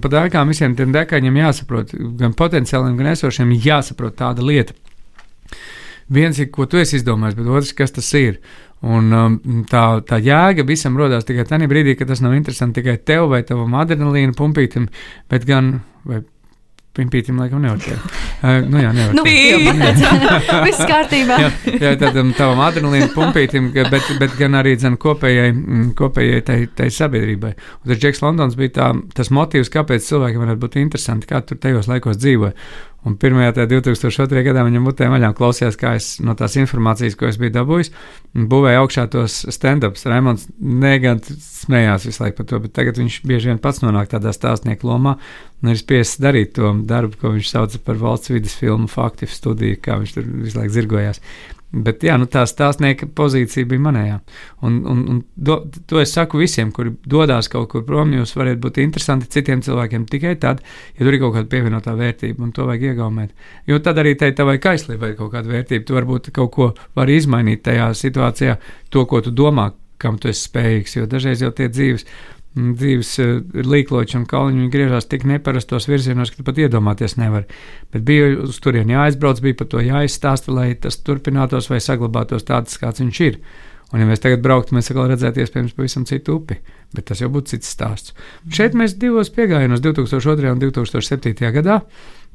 pa 0.00 0.12
dēkām 0.16 0.52
visiem 0.54 0.76
tiem 0.78 0.94
dēkaņiem 0.96 1.40
jāsaprot, 1.42 1.94
gan 2.20 2.36
potenciāliem, 2.38 2.96
gan 3.00 3.12
esošiem 3.12 3.52
jāsaprot 3.58 4.16
tāda 4.22 4.44
lieta. 4.44 4.76
Viens 6.12 6.36
ir, 6.40 6.50
ko 6.52 6.66
tu 6.68 6.76
esi 6.80 6.98
izdomājis, 6.98 7.36
bet 7.38 7.46
otrs, 7.48 7.72
kas 7.76 7.94
tas 7.96 8.10
ir. 8.18 8.40
Un 8.84 9.16
um, 9.16 9.38
tā, 9.70 9.84
tā 10.04 10.18
jēga 10.20 10.66
visam 10.68 10.98
radās 11.00 11.24
tikai 11.24 11.46
tajā 11.48 11.68
brīdī, 11.70 11.96
kad 11.96 12.10
tas 12.10 12.20
nav 12.24 12.36
interesanti 12.36 12.82
tikai 12.82 12.98
tev 13.06 13.30
vai 13.32 13.40
tavam 13.46 13.80
adrenalīna 13.80 14.36
pumpītam, 14.36 14.90
bet 15.32 15.48
gan. 15.48 15.76
Pimpītam, 16.94 17.40
laikam, 17.42 17.58
nevar 17.58 17.80
teikt. 17.82 18.02
Uh, 18.38 18.60
nu, 18.70 18.78
jā, 18.78 18.92
nevar. 18.94 19.16
Nu, 19.18 19.24
viss 20.68 20.84
kārtībā. 20.86 21.38
jā, 21.42 21.48
jā, 21.72 21.90
tad 21.98 22.20
um, 22.20 22.30
tavam 22.38 22.60
adrenalīna 22.62 23.08
pumpītam, 23.10 23.72
bet, 23.74 24.12
bet 24.20 24.36
gan 24.38 24.54
arī 24.60 24.76
zin, 24.78 24.94
kopējai, 25.02 25.48
mm, 25.50 25.88
kopējai 25.98 26.44
tai, 26.46 26.58
tai 26.78 26.86
sabiedrībai. 26.94 27.50
Un 27.80 27.90
tas 27.90 27.98
Džeks 27.98 28.22
Londons 28.22 28.54
bija 28.60 28.76
tā, 28.76 28.92
tas 29.18 29.32
motīvs, 29.34 29.72
kāpēc 29.74 30.06
cilvēkiem 30.06 30.44
varētu 30.44 30.62
būt 30.62 30.78
interesanti, 30.84 31.32
kā 31.32 31.42
tur 31.42 31.58
tajos 31.66 31.90
laikos 31.90 32.20
dzīvoja. 32.22 32.54
Un 33.04 33.18
pirmajā 33.20 33.52
tajā 33.58 33.68
2002. 33.68 34.42
gadā 34.46 34.62
viņam 34.64 34.86
mutē 34.88 35.10
maļām 35.12 35.34
klausījās, 35.36 35.76
kā 35.76 35.92
es 35.98 36.06
no 36.24 36.32
tās 36.38 36.54
informācijas, 36.56 37.16
ko 37.20 37.28
es 37.28 37.36
biju 37.40 37.52
dabūjis, 37.52 37.90
būvēju 38.52 38.80
augšā 38.80 39.04
tos 39.12 39.42
stand-ups. 39.52 40.06
Raimons 40.08 40.46
negant 40.58 41.28
smējās 41.28 42.06
visu 42.08 42.24
laiku 42.24 42.38
par 42.40 42.48
to, 42.48 42.62
bet 42.64 42.72
tagad 42.80 43.00
viņš 43.02 43.18
bieži 43.28 43.52
vien 43.52 43.60
pats 43.60 43.82
nonāk 43.84 44.08
tādā 44.14 44.32
stāstnieku 44.32 44.88
lomā 44.88 45.18
un 45.60 45.72
ir 45.74 45.80
spiests 45.80 46.20
darīt 46.20 46.54
to 46.56 46.72
darbu, 46.88 47.20
ko 47.20 47.34
viņš 47.36 47.50
sauc 47.52 47.76
par 47.84 48.00
valsts 48.00 48.32
vidas 48.32 48.56
filmu 48.56 48.88
faktu 48.88 49.28
studiju, 49.28 49.82
kā 49.84 50.00
viņš 50.00 50.16
tur 50.16 50.30
visu 50.44 50.60
laiku 50.60 50.76
zirgojās. 50.78 51.20
Bet 51.74 52.04
jā, 52.06 52.14
nu, 52.20 52.28
tā 52.30 52.44
stāstnieka 52.46 53.08
pozīcija 53.18 53.66
bija 53.66 53.82
manējā. 53.82 54.18
Un, 54.66 54.76
un, 54.90 55.00
un 55.10 55.20
do, 55.34 55.56
to 55.90 55.98
es 55.98 56.12
saku 56.14 56.38
visiem, 56.38 56.70
kuri 56.74 56.92
dodas 57.10 57.48
kaut 57.50 57.66
kur 57.72 57.82
prom. 57.88 58.12
Jūs 58.14 58.36
varat 58.38 58.60
būt 58.62 58.78
interesanti 58.84 59.30
citiem 59.34 59.62
cilvēkiem 59.64 60.06
tikai 60.10 60.36
tad, 60.40 60.62
ja 60.94 61.02
tur 61.02 61.16
ir 61.16 61.22
kaut 61.24 61.34
kāda 61.38 61.50
pievienotā 61.50 61.96
vērtība, 61.98 62.44
un 62.46 62.52
to 62.54 62.68
vajag 62.68 62.92
iegaumēt. 62.92 63.32
Jo 63.70 63.80
tad 63.82 63.98
arī 64.02 64.14
tai 64.20 64.30
tavai 64.38 64.60
kaislībai 64.62 65.12
ir 65.12 65.16
kaut 65.18 65.32
kāda 65.34 65.50
vērtība. 65.50 65.86
Tu 65.88 65.98
varbūt 65.98 66.30
kaut 66.36 66.52
ko 66.54 66.70
vari 66.94 67.18
izmainīt 67.18 67.64
tajā 67.66 67.90
situācijā, 67.98 68.58
to, 68.94 69.06
ko 69.10 69.24
tu 69.24 69.34
domā, 69.34 69.72
kam 69.98 70.20
tu 70.20 70.30
esi 70.30 70.46
spējīgs. 70.46 70.98
Jo 71.00 71.10
dažreiz 71.10 71.42
jau 71.42 71.50
tie 71.56 71.70
dzīves 71.72 72.06
dzīves 72.54 73.10
eh, 73.22 73.34
līkloči 73.66 74.18
un 74.20 74.26
kalniņi 74.30 74.70
griežās 74.72 75.08
tik 75.10 75.26
neparastos 75.28 75.88
virzienos, 75.90 76.32
ka 76.34 76.46
pat 76.46 76.60
iedomāties 76.62 77.16
nevar. 77.18 77.48
Bet 77.94 78.06
bija 78.06 78.32
uz 78.46 78.60
turieni 78.62 78.96
jāaizbrauc, 78.96 79.42
bija 79.44 79.58
par 79.60 79.70
to 79.72 79.82
jāizstāsta, 79.82 80.54
lai 80.54 80.72
tas 80.78 81.00
turpinātos 81.02 81.70
vai 81.72 81.80
saglabātos 81.82 82.46
tāds, 82.46 82.78
kāds 82.80 83.02
viņš 83.02 83.22
ir. 83.26 83.40
Un, 83.92 84.00
ja 84.02 84.08
mēs 84.08 84.22
tagad 84.22 84.42
brauktu, 84.42 84.74
mēs 84.74 84.90
atkal 84.90 85.10
redzētu 85.10 85.42
iespējams 85.42 85.74
pavisam 85.76 86.06
citu 86.08 86.38
upi, 86.40 86.56
bet 86.96 87.06
tas 87.10 87.20
jau 87.22 87.28
būtu 87.30 87.52
cits 87.54 87.74
stāsts. 87.76 88.14
Šeit 88.50 88.74
mēs 88.74 88.96
divos 88.98 89.30
piegājienos 89.34 89.82
2002. 89.84 90.50
un 90.50 90.62
2007. 90.62 91.50
gadā 91.54 91.82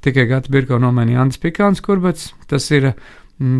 tikai 0.05 0.27
Gata 0.29 0.51
Birko 0.51 0.79
nomainīja 0.79 1.25
Andris 1.25 1.41
Pikāns 1.43 1.83
Kurbats. 1.83 2.29
Tas 2.47 2.69
ir 2.71 2.91
mm, 2.91 2.95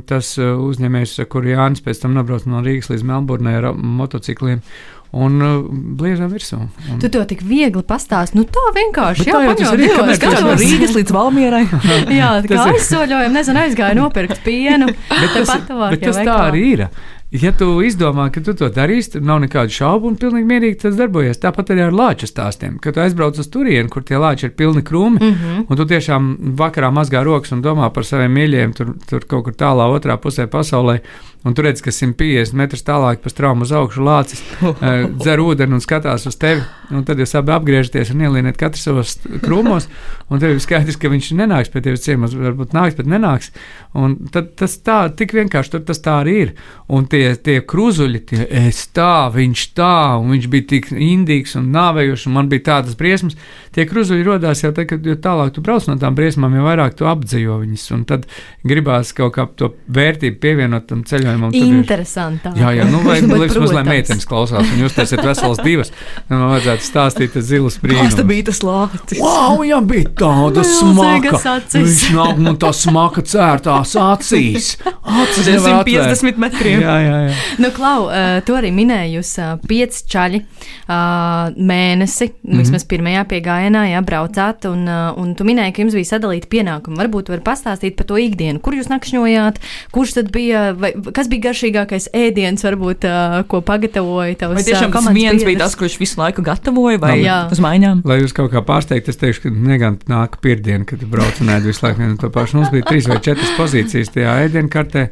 tas 0.08 0.34
eh, 0.40 0.54
uzņēmējs, 0.70 1.18
kur 1.32 1.48
Jānis 1.48 1.84
pēc 1.86 2.04
tam 2.04 2.16
nobrauc 2.18 2.48
no 2.50 2.64
Rīgas 2.66 2.92
līdz 2.92 3.06
Melburnai 3.08 3.60
ar 3.62 3.72
motocikliem 3.74 4.64
un 5.10 5.42
uh, 5.42 5.66
bliežam 5.98 6.30
virsū. 6.30 6.60
Un... 6.62 7.00
Tu 7.02 7.10
to 7.10 7.22
tik 7.30 7.42
viegli 7.46 7.82
pastāstīji. 7.88 8.38
Nu, 8.38 8.46
tā 8.46 8.66
vienkārši 8.76 9.26
jā, 9.26 9.40
jā, 9.42 9.56
tas 9.58 9.72
ir 9.74 9.82
divos 9.82 10.22
gados 10.22 10.44
no 10.46 10.58
Rīgas 10.60 10.94
līdz 10.98 11.16
Valmierai. 11.16 11.64
jā, 12.20 12.34
tā 12.44 12.52
kā 12.52 12.66
aizsoļojam, 12.76 13.34
nezinu, 13.34 13.64
aizgāju 13.64 14.02
nopirkt 14.04 14.44
pienu. 14.46 14.92
bet 15.22 15.40
tas, 15.40 15.56
bet 15.66 16.06
tas 16.06 16.22
tā 16.22 16.38
arī 16.50 16.66
ir. 16.76 16.86
Ja 17.30 17.52
tu 17.54 17.76
izdomā, 17.86 18.24
ka 18.34 18.42
tu 18.42 18.56
to 18.58 18.72
darīsi, 18.74 19.12
tad 19.14 19.26
nav 19.30 19.44
nekādu 19.44 19.70
šaubu 19.70 20.10
un 20.10 20.16
pilnīgi 20.18 20.48
mierīgi 20.50 20.80
tas 20.82 20.96
darbojas. 20.98 21.38
Tāpat 21.38 21.76
arī 21.76 21.84
ar 21.86 21.94
lāču 21.94 22.26
stāstiem. 22.26 22.80
Kad 22.82 22.96
tu 22.98 23.04
aizbrauc 23.04 23.38
uz 23.38 23.52
turieni, 23.54 23.86
kur 23.94 24.02
tie 24.02 24.18
lāči 24.18 24.48
ir 24.48 24.56
pilni 24.58 24.82
krūmi, 24.82 25.22
mm 25.22 25.36
-hmm. 25.36 25.66
un 25.70 25.78
tu 25.78 25.86
tiešām 25.86 26.56
vakarā 26.58 26.90
mazgā 26.90 27.22
rokas 27.24 27.52
un 27.54 27.62
domā 27.62 27.94
par 27.94 28.06
saviem 28.06 28.34
mīļajiem, 28.34 28.74
tur, 28.74 28.96
tur 29.10 29.28
kaut 29.30 29.44
kur 29.46 29.54
tālā 29.54 29.86
otrā 29.94 30.18
pusē 30.18 30.48
pasaulē, 30.48 31.00
un 31.44 31.54
tu 31.54 31.62
redz, 31.62 31.82
ka 31.82 31.92
150 31.92 32.54
metrus 32.54 32.84
tālāk 32.84 33.22
pa 33.22 33.30
straumu 33.30 33.62
uz 33.62 33.72
augšu 33.72 34.02
lācis, 34.02 34.42
uh, 34.62 34.74
dzer 35.22 35.40
ūdeni 35.40 35.74
un 35.74 35.82
skatās 35.82 36.26
uz 36.26 36.36
tevi. 36.36 36.62
Un 36.90 37.04
tad 37.06 37.20
jūs 37.20 37.36
abi 37.38 37.52
apgriežaties 37.52 38.10
un 38.10 38.22
ielīniet 38.22 38.58
katru 38.58 38.82
savos 38.82 39.20
krūmos, 39.46 39.88
un 40.30 40.40
tev 40.40 40.50
ir 40.50 40.60
skaidrs, 40.60 40.98
ka 40.98 41.10
viņš 41.10 41.32
nenāks 41.38 41.70
pie 41.70 41.82
tevis 41.82 42.02
ciemos, 42.02 42.34
varbūt 42.34 42.74
nāks, 42.74 42.96
bet 42.98 43.06
nenāks. 43.06 43.52
Un 43.94 44.18
tad 44.34 44.56
tas 44.56 44.80
tā, 44.82 45.16
tik 45.16 45.34
vienkārši 45.34 45.72
tur 45.72 45.80
tas 45.86 46.02
tā 46.02 46.18
arī 46.24 46.42
ir. 46.42 46.54
Un 46.90 47.06
tie 47.06 47.19
tie, 47.20 47.28
tie 47.36 47.58
kruzuļi, 47.68 48.20
tie 48.32 48.46
es 48.64 48.86
tā, 48.96 49.28
viņš 49.36 49.64
tā, 49.76 49.92
un 50.22 50.32
viņš 50.38 50.48
bija 50.56 50.68
tik 50.72 50.90
indīgs 50.96 51.58
un 51.60 51.68
nāvējošs, 51.76 52.26
un 52.30 52.38
man 52.40 52.50
bija 52.52 52.64
tādas 52.72 52.96
briesmas. 53.00 53.36
Tie 53.76 53.84
kruzuļi 53.86 54.24
radās 54.26 54.64
jau 54.64 54.72
tad, 54.74 54.88
kad 54.90 55.06
jo 55.06 55.14
tālāk 55.20 55.52
tu 55.56 55.62
brauc 55.66 55.86
no 55.92 55.98
tām 56.02 56.16
briesmām, 56.18 56.56
jo 56.58 56.64
vairāk 56.66 56.96
tu 56.98 57.06
apdzīvo 57.12 57.60
viņas, 57.62 57.84
un 57.98 58.06
tad 58.10 58.26
gribās 58.68 59.12
kaut 59.18 59.36
kā 59.36 59.46
to 59.60 59.74
vērtību 59.94 60.40
pievienot 60.42 60.88
tam 60.90 61.04
ceļojumam. 61.08 61.52
Tad 61.54 61.60
ir- 61.62 61.78
Interesantā. 61.80 62.54
Jā, 62.58 62.72
jā, 62.80 62.88
nu, 62.90 63.04
lai 63.06 63.20
Bet, 63.30 63.54
mums 63.60 63.72
lai 63.76 63.84
meitenes 63.88 64.26
klausās, 64.30 64.66
un 64.74 64.82
jūs 64.84 64.98
esat 65.00 65.22
vesels 65.26 65.60
divas, 65.64 65.92
nu, 66.30 66.38
man 66.40 66.56
vajadzētu 66.56 66.86
stāstīt 66.88 67.34
tas 67.36 67.46
zilas 67.50 67.78
brīnums. 67.82 68.16
tā 68.18 68.26
bija 68.28 68.48
tas 68.50 68.60
lācis? 68.66 69.20
Wow, 69.22 69.60
viņam 69.62 69.88
bija 69.90 70.12
tāda 70.20 70.64
smaka. 70.66 71.40
Viņš 71.74 72.04
nāk 72.18 72.42
man 72.46 72.58
tā 72.62 72.72
smaka 72.76 73.24
cērtās 73.26 73.96
acīs. 74.02 74.72
Acis 75.20 75.40
Tas 75.40 75.48
nevar 75.50 75.70
ir 75.70 75.78
atvērt. 75.80 76.12
50 76.20 76.42
metriem. 76.44 76.84
Jā, 76.84 76.96
jā, 77.06 77.09
jā. 77.10 77.36
Nu, 77.62 77.72
Klau, 77.76 78.08
uh, 78.08 78.40
tu 78.46 78.56
arī 78.58 78.72
minēji, 78.76 79.16
jūs 79.18 79.32
uh, 79.42 79.52
pieci 79.70 80.06
čaļi 80.12 80.42
uh, 80.42 81.56
mēnesi, 81.56 82.30
mm 82.30 82.50
-hmm. 82.50 82.64
vismaz 82.64 82.86
pirmajā 82.90 83.26
piegājienā, 83.30 83.86
jā, 83.94 84.02
braucāt, 84.06 84.68
un, 84.70 84.86
uh, 84.88 85.18
un 85.20 85.36
tu 85.36 85.48
minēji, 85.48 85.74
ka 85.76 85.84
jums 85.84 85.98
bija 85.98 86.12
sadalīti 86.14 86.50
pienākumi. 86.52 87.00
Varbūt 87.00 87.32
var 87.34 87.44
pastāstīt 87.46 87.96
par 88.00 88.10
to 88.10 88.18
ikdienu, 88.18 88.60
kur 88.60 88.74
jūs 88.78 88.90
nakšņojāt, 88.92 89.60
kurš 89.92 90.14
tad 90.20 90.32
bija, 90.32 90.74
vai, 90.74 90.94
kas 91.14 91.28
bija 91.32 91.50
garšīgākais 91.50 92.10
ēdiens, 92.14 92.64
varbūt, 92.64 93.08
uh, 93.10 93.42
ko 93.48 93.62
pagatavoja 93.62 94.36
tavs 94.36 94.62
Vai 94.62 94.64
tiešām 94.64 94.96
uh, 94.96 95.14
viens 95.14 95.44
bija 95.44 95.60
tas, 95.66 95.76
kurš 95.76 96.00
visu 96.00 96.20
laiku 96.22 96.42
gatavoja, 96.42 97.00
vai 97.02 97.20
Jā. 97.24 97.48
uz 97.52 97.60
maiņām? 97.64 98.04
Lai 98.06 98.22
jūs 98.22 98.34
kaut 98.36 98.52
kā 98.54 98.64
pārsteigtu, 98.66 99.14
es 99.14 99.20
teikšu, 99.22 99.48
ka 99.48 99.54
negant 99.54 100.06
nāk 100.12 100.40
pirmdiena, 100.44 100.86
kad 100.86 101.04
brauc 101.10 101.42
un 101.44 101.54
ēd 101.56 101.68
visu 101.70 101.86
laiku 101.86 102.04
vienu 102.04 102.18
to 102.20 102.32
pašu. 102.34 102.60
Mums 102.60 102.74
bija 102.74 102.88
trīs 102.90 103.08
vai 103.10 103.20
četras 103.24 103.54
pozīcijas 103.58 104.14
tajā 104.16 104.36
ēdienkartē. 104.48 105.10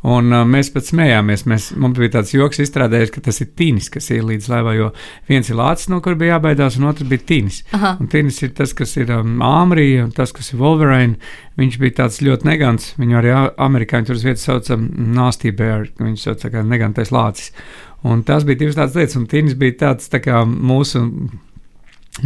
Un 0.00 0.32
uh, 0.32 0.46
mēs 0.48 0.70
pat 0.72 0.86
smējāmies. 0.88 1.44
Mēs, 1.50 1.66
mums 1.76 1.98
bija 2.00 2.14
tāds 2.14 2.32
joks 2.32 2.62
izstrādājies, 2.64 3.12
ka 3.12 3.20
tas 3.26 3.42
ir 3.44 3.50
tīnis, 3.58 3.90
kas 3.92 4.08
ir 4.14 4.24
līdz 4.24 4.48
laivai. 4.48 4.76
Jo 4.78 4.88
viens 5.28 5.50
ir 5.50 5.58
lācis, 5.58 5.90
no 5.92 6.00
kur 6.04 6.16
bija 6.20 6.38
jābaidās, 6.38 6.78
un 6.80 6.88
otrs 6.88 7.08
bija 7.10 7.26
tīnis. 7.28 7.60
Aha. 7.76 7.96
Un 8.00 8.08
tīnis 8.12 8.40
ir 8.46 8.54
tas, 8.56 8.72
kas 8.76 8.96
ir 8.96 9.12
um, 9.12 9.36
Āmrija, 9.44 10.06
un 10.06 10.14
tas, 10.16 10.32
kas 10.36 10.54
ir 10.54 10.62
Wolverine. 10.62 11.20
Viņš 11.60 11.76
bija 11.82 11.98
tāds 12.00 12.22
ļoti 12.24 12.48
negants. 12.48 12.94
Viņu 13.00 13.20
arī 13.20 13.36
amerikāņi 13.36 14.08
tur 14.08 14.16
uz 14.16 14.24
vietas 14.24 14.46
sauca 14.48 14.80
Nasty 14.80 15.52
Bear. 15.52 15.90
Viņš 16.00 16.26
sauca 16.28 16.54
kā 16.54 16.64
negantais 16.64 17.12
lācis. 17.12 17.52
Un 18.08 18.24
tas 18.24 18.46
bija 18.48 18.62
divas 18.62 18.78
tādas 18.78 18.96
lietas, 18.96 19.18
un 19.20 19.28
tīnis 19.28 19.58
bija 19.60 19.76
tāds 19.84 20.08
tā 20.08 20.22
kā 20.24 20.40
mūsu. 20.48 21.04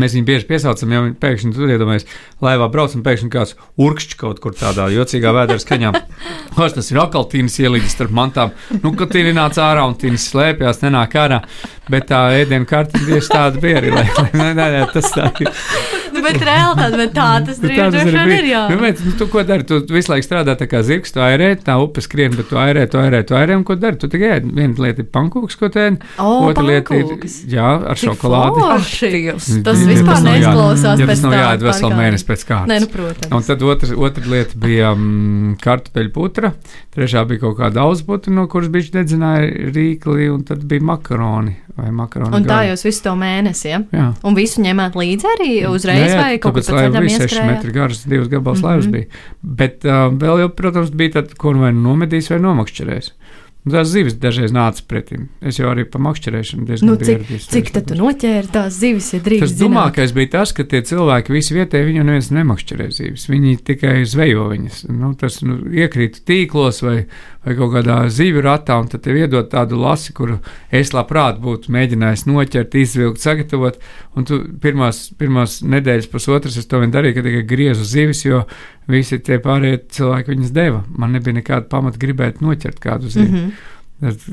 Mēs 0.00 0.16
viņu 0.16 0.28
bieži 0.28 0.48
piesaucam, 0.48 0.94
viņi 0.94 1.16
pēkšņi 1.22 1.54
tur 1.56 1.72
iedomājas, 1.74 2.06
laivā 2.44 2.68
brauc 2.72 2.94
un 2.96 3.04
pēkšņi 3.06 3.30
kāds 3.32 3.54
urkšķis 3.80 4.20
kaut 4.20 4.42
kur 4.44 4.56
tādā 4.58 4.88
jocīgā 4.94 5.34
vēdā 5.36 5.58
skaņā. 5.62 5.92
Kas 6.56 6.76
tas 6.76 6.90
ir 6.92 7.00
akaltīns 7.02 7.58
ielīdis 7.62 7.96
starp 7.96 8.14
mantām? 8.14 8.54
Nu, 8.82 8.94
kad 8.98 9.10
tīri 9.14 9.34
nāca 9.36 9.66
ārā 9.66 9.86
un 9.88 9.96
tīri 9.98 10.20
slēpjas, 10.20 10.84
nenāk 10.84 11.16
ārā. 11.18 11.42
Bet 11.90 12.06
tā 12.08 12.20
ēdienu 12.38 12.64
karte 12.68 13.00
tieši 13.02 13.28
tāda 13.28 13.60
bija 13.60 13.82
arī. 13.82 13.90
Lai, 13.92 14.04
lai, 14.16 14.28
nē, 14.32 14.46
nē, 14.56 14.68
nē, 14.72 14.84
tas 14.94 15.10
tā 15.12 15.26
ir. 15.44 15.50
Nu, 16.14 16.22
bet 16.24 16.38
reāli 16.46 16.86
bet 16.96 17.12
tā 17.16 17.26
tas 17.44 17.58
Bet 17.64 17.74
tā 17.74 17.88
tas 17.90 18.06
droši 18.06 18.14
vien 18.14 18.32
ir, 18.38 18.48
jā. 18.52 18.62
Nu, 18.70 18.78
bet, 18.80 19.02
nu, 19.04 19.12
tu 19.18 19.26
ko 19.28 19.42
dari? 19.46 19.66
Tu 19.68 19.80
visu 19.92 20.12
laiku 20.12 20.26
strādā 20.26 20.54
tā 20.60 20.68
kā 20.70 20.80
zirgs, 20.86 21.12
tu 21.12 21.20
airē, 21.24 21.50
tā 21.64 21.76
upe 21.82 22.04
skrien, 22.04 22.32
bet 22.38 22.48
tu 22.48 22.60
airē, 22.60 22.86
tu 22.90 23.00
airē, 23.02 23.20
tu 23.26 23.36
airē, 23.36 23.58
un 23.58 23.66
ko 23.68 23.76
dari? 23.80 23.98
Tu 24.00 24.08
tikai 24.12 24.30
ēd. 24.38 24.48
Viena 24.56 24.86
lieta 24.86 25.04
ir 25.04 25.10
pankūks, 25.12 25.58
ko 25.60 25.68
tēni, 25.74 26.00
otra 26.22 26.64
lieta 26.64 27.00
ir, 27.00 27.12
jā, 27.52 27.74
ar 27.92 28.00
šokolādi. 28.00 28.64
forši. 28.64 29.12
Tas 29.84 29.92
Ja 29.92 29.96
vispār 29.98 30.16
jā- 30.16 30.24
neizklausās 30.30 30.98
Ja 31.00 31.06
pēc 31.06 31.14
tas 31.14 31.22
nav 31.22 31.32
jāiet 31.38 31.62
veselu 31.68 31.94
mēnesi 32.00 32.26
pēc 32.30 32.44
kārtas. 32.48 32.68
Nē, 32.72 32.80
nu, 32.80 32.86
protams. 32.92 33.32
Un 33.32 33.42
tad 33.42 33.62
otra, 33.62 33.96
otra 34.08 34.24
lieta 34.34 34.58
bija 34.64 34.92
um, 34.92 35.56
kartupeļu 35.60 36.12
putra, 36.14 36.52
trešā 36.96 37.24
bija 37.28 37.40
kaut 37.40 37.58
kāda 37.58 37.84
auzputra, 37.84 38.32
no 38.32 38.46
kuras 38.48 38.68
bija 38.72 38.90
dedzināja 39.00 39.70
rīkli, 39.74 40.30
un 40.34 40.42
tad 40.44 40.64
bija 40.64 40.80
makaroni 40.82 41.56
makaroni. 41.74 42.30
Un 42.36 42.44
tā 42.46 42.60
gari. 42.60 42.68
jūs 42.70 42.84
visu 42.86 43.02
to 43.02 43.12
mēnesi, 43.18 43.66
ja? 43.66 43.80
Jā. 43.90 44.12
Un 44.22 44.34
visu 44.38 44.62
ņemāt 44.62 44.94
līdzi 44.94 45.26
arī 45.26 45.48
uzreiz, 45.66 46.04
Jā, 46.06 46.12
jā, 46.14 46.20
vai 46.22 46.38
kaut 46.38 46.54
kur 46.54 46.62
laiva 46.62 46.90
ceļam 46.92 47.02
bija 47.06 47.18
6 47.18 47.24
ieskrējāt? 47.24 47.50
metri 47.50 47.72
garas, 47.74 48.04
divas 48.06 48.28
gabals 48.28 48.58
Mhm. 48.62 48.66
mm 48.66 48.70
-hmm. 48.70 48.70
laivas 48.70 48.86
bija. 48.86 49.06
Bet 49.42 49.84
uh, 49.84 49.90
vēl 50.22 50.38
jau, 50.40 50.48
protams, 50.48 50.90
bija 50.90 51.10
tad, 51.18 51.34
ko 51.34 51.52
nu 51.52 51.58
vai 51.66 51.72
nu 51.72 51.82
nomedīs 51.88 52.30
vai 52.30 52.38
nomakšķerēs. 52.38 53.10
Un 53.64 53.73
Tās 53.73 53.88
zivis 53.88 54.12
dažreiz 54.21 54.52
nāca 54.52 54.83
pretim. 54.85 55.28
Es 55.40 55.56
jau 55.56 55.71
arī 55.71 55.87
pa 55.88 55.97
makšķerēšanu 56.04 56.66
diezgan 56.68 56.88
Nu, 56.90 56.97
cik, 57.00 57.23
ieradis. 57.23 57.47
cik 57.49 57.71
tad 57.73 57.87
tu 57.88 57.97
noķēri 57.97 58.50
tās 58.52 58.75
zivis, 58.76 59.06
ja 59.14 59.21
drīkst 59.25 59.40
Tas 59.47 59.54
zināt? 59.54 59.62
dumākais 59.64 60.12
bija 60.12 60.30
tas, 60.35 60.52
ka 60.52 60.66
tie 60.68 60.83
cilvēki 60.85 61.33
visi 61.33 61.56
vietēji 61.56 61.88
viņu 61.88 62.04
neviens 62.04 62.28
nemakšķerē 62.37 62.88
zīves. 62.92 63.25
Viņi 63.33 63.54
tikai 63.64 63.94
zvejo 64.04 64.50
viņas. 64.52 64.83
Nu, 64.92 65.14
tas 65.16 65.40
nu, 65.49 65.56
iekrīt 65.73 66.21
tīklos 66.28 66.83
vai, 66.85 67.06
vai 67.44 67.54
kaut 67.58 67.72
kādā 67.74 67.96
zivju 68.12 68.42
ratā, 68.44 68.78
un 68.80 68.88
tad 68.88 69.04
tev 69.04 69.18
iedod 69.20 69.50
tādu 69.52 69.76
lasi, 69.80 70.14
kuru 70.16 70.38
es 70.74 70.94
labprāt 70.96 71.40
būtu 71.42 71.72
mēģinājis 71.74 72.24
noķert, 72.30 72.76
izvilkt, 72.80 73.22
sagatavot. 73.24 73.78
Un 74.16 74.28
tu 74.28 74.40
pirmās, 74.62 75.06
pirmās 75.20 75.58
nedēļas, 75.66 76.08
pusotras 76.12 76.56
es 76.60 76.68
to 76.70 76.80
vien 76.82 76.94
darīju, 76.94 77.18
ka 77.18 77.26
tikai 77.26 77.44
griezu 77.50 77.86
zivis, 77.88 78.24
jo 78.24 78.44
visi 78.90 79.20
tie 79.24 79.38
pārējie 79.44 79.84
cilvēki 79.98 80.34
viņas 80.34 80.56
deva. 80.56 80.82
Man 80.88 81.16
nebija 81.16 81.40
nekāda 81.40 81.68
pamata 81.70 82.00
gribēt 82.00 82.42
noķert 82.44 82.80
kādu 82.82 83.12
zivi. 83.12 83.30
Mm. 83.30 83.46
-hmm. 83.46 83.72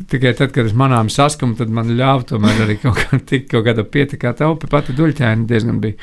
Tikai 0.09 0.33
tad, 0.33 0.51
kad 0.51 0.65
es 0.65 0.73
manām 0.73 1.09
saskumu, 1.09 1.55
tad 1.55 1.69
man 1.69 1.91
ļāva 1.95 2.25
tomēr 2.27 2.63
arī 2.65 2.79
kaut, 2.81 2.97
kā, 2.97 3.19
tik, 3.29 3.47
kaut 3.51 3.65
kāda 3.67 3.83
pietikā 3.83 4.33
taupa, 4.33 4.67
pati 4.67 4.95
duļķēna 4.97 5.47
diezgan 5.47 5.79
bija. 5.83 5.99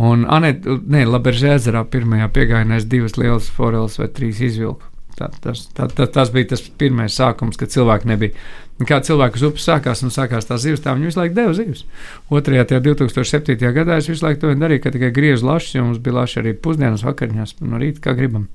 Un 0.00 0.24
Anēt, 0.24 0.64
nē, 0.64 1.04
Laberžē 1.04 1.56
ezerā 1.58 1.84
pirmajā 1.84 2.30
piegājienā 2.32 2.78
es 2.80 2.86
divas 2.88 3.18
lielas 3.20 3.50
foreles 3.52 3.98
vai 4.00 4.08
trīs 4.08 4.40
izvilku. 4.40 4.91
Tā, 5.18 5.28
tas, 5.44 5.66
tā, 5.76 5.88
tā, 5.92 6.06
tas 6.08 6.30
bija 6.32 6.52
tas 6.54 6.62
pirmais 6.80 7.14
sākums, 7.18 7.58
kad 7.60 7.72
cilvēki 7.72 8.08
nebija. 8.08 8.36
Un 8.80 8.88
Kā 8.88 8.98
cilvēku 9.04 9.38
uz 9.38 9.44
upes 9.46 9.66
sākās 9.68 10.00
un 10.02 10.10
sākās 10.10 10.48
tās 10.48 10.62
zivs, 10.64 10.80
tā 10.82 10.94
viņi 10.96 11.10
visu 11.10 11.20
laiku 11.20 11.36
deva 11.36 11.52
zivs. 11.54 11.84
Otrajā, 12.32 12.64
tajā 12.70 12.80
2007. 12.86 13.60
gadā 13.76 13.98
es 14.00 14.08
visu 14.10 14.24
laiku 14.24 14.40
to 14.42 14.54
darīju, 14.58 14.82
ka 14.86 14.94
tikai 14.94 15.12
griezu 15.14 15.46
lašus, 15.46 15.76
jo 15.76 15.84
mums 15.84 16.00
bija 16.02 16.16
laši 16.22 16.40
arī 16.40 16.54
pusdienas 16.56 17.04
vakariņās, 17.06 17.58
no 17.62 17.78
rīta 17.82 18.02
kā 18.08 18.16
gribam. 18.18 18.48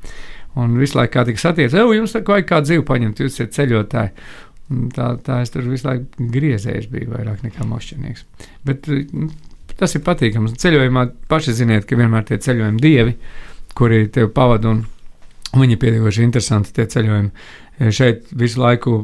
Un 0.57 0.73
visu 0.81 0.97
laiku 0.97 1.13
kā 1.13 1.23
tika 1.29 1.43
satiekts, 1.45 1.77
ej, 1.77 1.93
jums 1.99 2.17
tā 2.17 2.23
vajag 2.25 2.49
kādu 2.49 2.73
zivu 2.73 2.87
paņemt, 2.89 3.21
jūs 3.21 3.37
esat 3.37 3.55
ceļotāji. 3.59 4.13
Un 4.73 4.89
Tā, 4.91 5.13
tā 5.23 5.39
es 5.45 5.53
tur 5.53 5.63
visu 5.63 5.87
laiku 5.87 6.27
griezējis, 6.33 6.89
biju 6.91 7.13
vairāk 7.13 7.45
nekā 7.45 7.63
mošķinieks. 7.69 8.25
Bet 8.67 8.89
nu, 9.15 9.29
tas 9.79 9.95
ir 9.95 10.03
patīkami. 10.03 10.51
Ceļojumā 10.59 11.05
paši 11.31 11.55
ziniet, 11.61 11.87
ka 11.87 11.95
vienmēr 11.99 12.25
tie 12.27 12.39
ceļojumi 12.43 12.83
dievi, 12.83 13.15
kuri 13.77 14.09
tev 14.11 14.33
pavada 14.35 14.73
un, 14.73 14.83
ir 15.55 15.79
pietiekoši 15.79 16.25
interesanti 16.27 16.73
tie 16.75 16.85
ceļojumi. 16.91 17.31
E, 17.77 17.91
Šeit 17.93 18.31
visu 18.35 18.59
laiku 18.59 18.97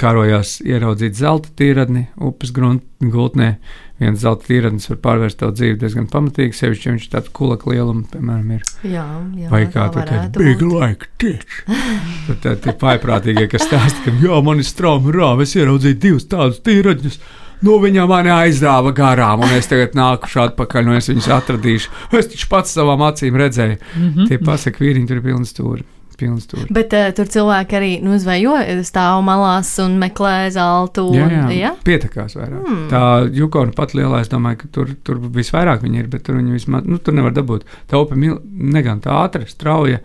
karojās 0.00 0.60
ieraudzīt 0.64 1.18
zelta 1.18 1.50
tīradni 1.58 2.06
upes 2.16 2.52
gultnē. 2.54 3.56
Viens 4.00 4.22
zelta 4.22 4.46
tīradnis 4.48 4.88
var 4.88 4.96
pārvērst 5.04 5.38
tavu 5.42 5.52
dzīvi 5.58 5.76
diezgan 5.82 6.06
pamatīgi, 6.08 6.56
sevišķi, 6.56 6.86
ja 6.88 6.94
viņš 6.94 7.08
tāds 7.12 7.32
kulaka 7.36 7.68
lielums, 7.68 8.06
piemēram, 8.14 8.54
ir. 8.56 8.62
Jā, 8.88 9.04
jā, 9.36 9.50
Vai 9.52 9.66
tā 9.66 9.74
kā 9.74 9.88
varētu 9.92 10.30
teikt, 10.30 10.38
big 10.40 10.62
būt. 10.62 10.78
like 10.80 11.10
ditch. 11.20 11.58
Tad 12.30 12.40
tā 12.46 12.54
tie 12.64 12.74
paiprātīgie, 12.80 13.44
kas 13.52 13.66
stāsta, 13.68 14.06
ka 14.06 14.14
jā, 14.24 14.40
man 14.46 14.62
ir 14.62 14.68
straumi 14.70 15.12
rāvi, 15.12 15.44
es 15.44 15.52
ieraudzīju 15.58 16.00
divus 16.00 16.30
tādus 16.32 16.62
tīraģus. 16.64 17.20
Nu, 17.66 17.76
viņa 17.82 18.06
mani 18.08 18.32
aizdāva 18.32 18.92
garām, 18.96 19.44
un 19.44 19.54
es 19.56 19.68
tagad 19.68 19.96
nākušu 19.98 20.44
atpakaļ, 20.46 20.90
un 20.90 20.98
es 20.98 21.10
viņus 21.12 21.30
atradīšu. 21.36 21.94
Es 22.16 22.30
taču 22.32 22.48
pats 22.50 22.76
savām 22.76 23.02
acīm 23.04 23.36
redzēju. 23.36 23.78
Mm. 23.80 24.12
-hmm. 24.12 24.28
Tie 24.28 24.38
pasaka, 24.44 24.84
vīriņi 24.84 25.08
tur 25.08 25.20
ir 25.20 25.26
pilni 25.26 25.48
stūri. 25.48 25.84
Pilni 26.20 26.40
stūri. 26.44 26.66
Bet 26.76 26.92
uh, 26.92 27.06
tur 27.16 27.28
cilvēki 27.32 27.76
arī 27.78 27.90
nu, 28.04 28.18
zvejo, 28.20 28.58
stāv 28.84 29.22
malās 29.24 29.70
un 29.80 29.94
meklē 30.00 30.50
zeltu. 30.52 31.06
Jā, 31.16 31.24
un, 31.24 31.32
jā, 31.32 31.44
jā? 31.56 31.70
pietekās 31.84 32.36
vairāk. 32.36 32.58
Mm. 32.60 32.82
Tā 32.90 33.04
Jukona 33.36 33.72
pat 33.76 33.94
lielā, 33.96 34.20
es 34.20 34.28
domāju, 34.28 34.58
ka 34.60 34.68
tur, 34.74 34.92
tur 35.04 35.20
visvairāk 35.20 35.80
viņi 35.84 36.02
ir, 36.02 36.10
bet 36.12 36.26
tur 36.28 36.36
viņi 36.36 36.58
vismaz, 36.58 36.84
nu, 36.84 36.98
tur 37.00 37.16
nevar 37.16 37.32
dabūt. 37.32 37.64
Tā 37.88 38.02
upe 38.02 38.20
negan 38.20 39.00
tā 39.00 39.16
ātra, 39.22 39.48
strauja. 39.48 40.02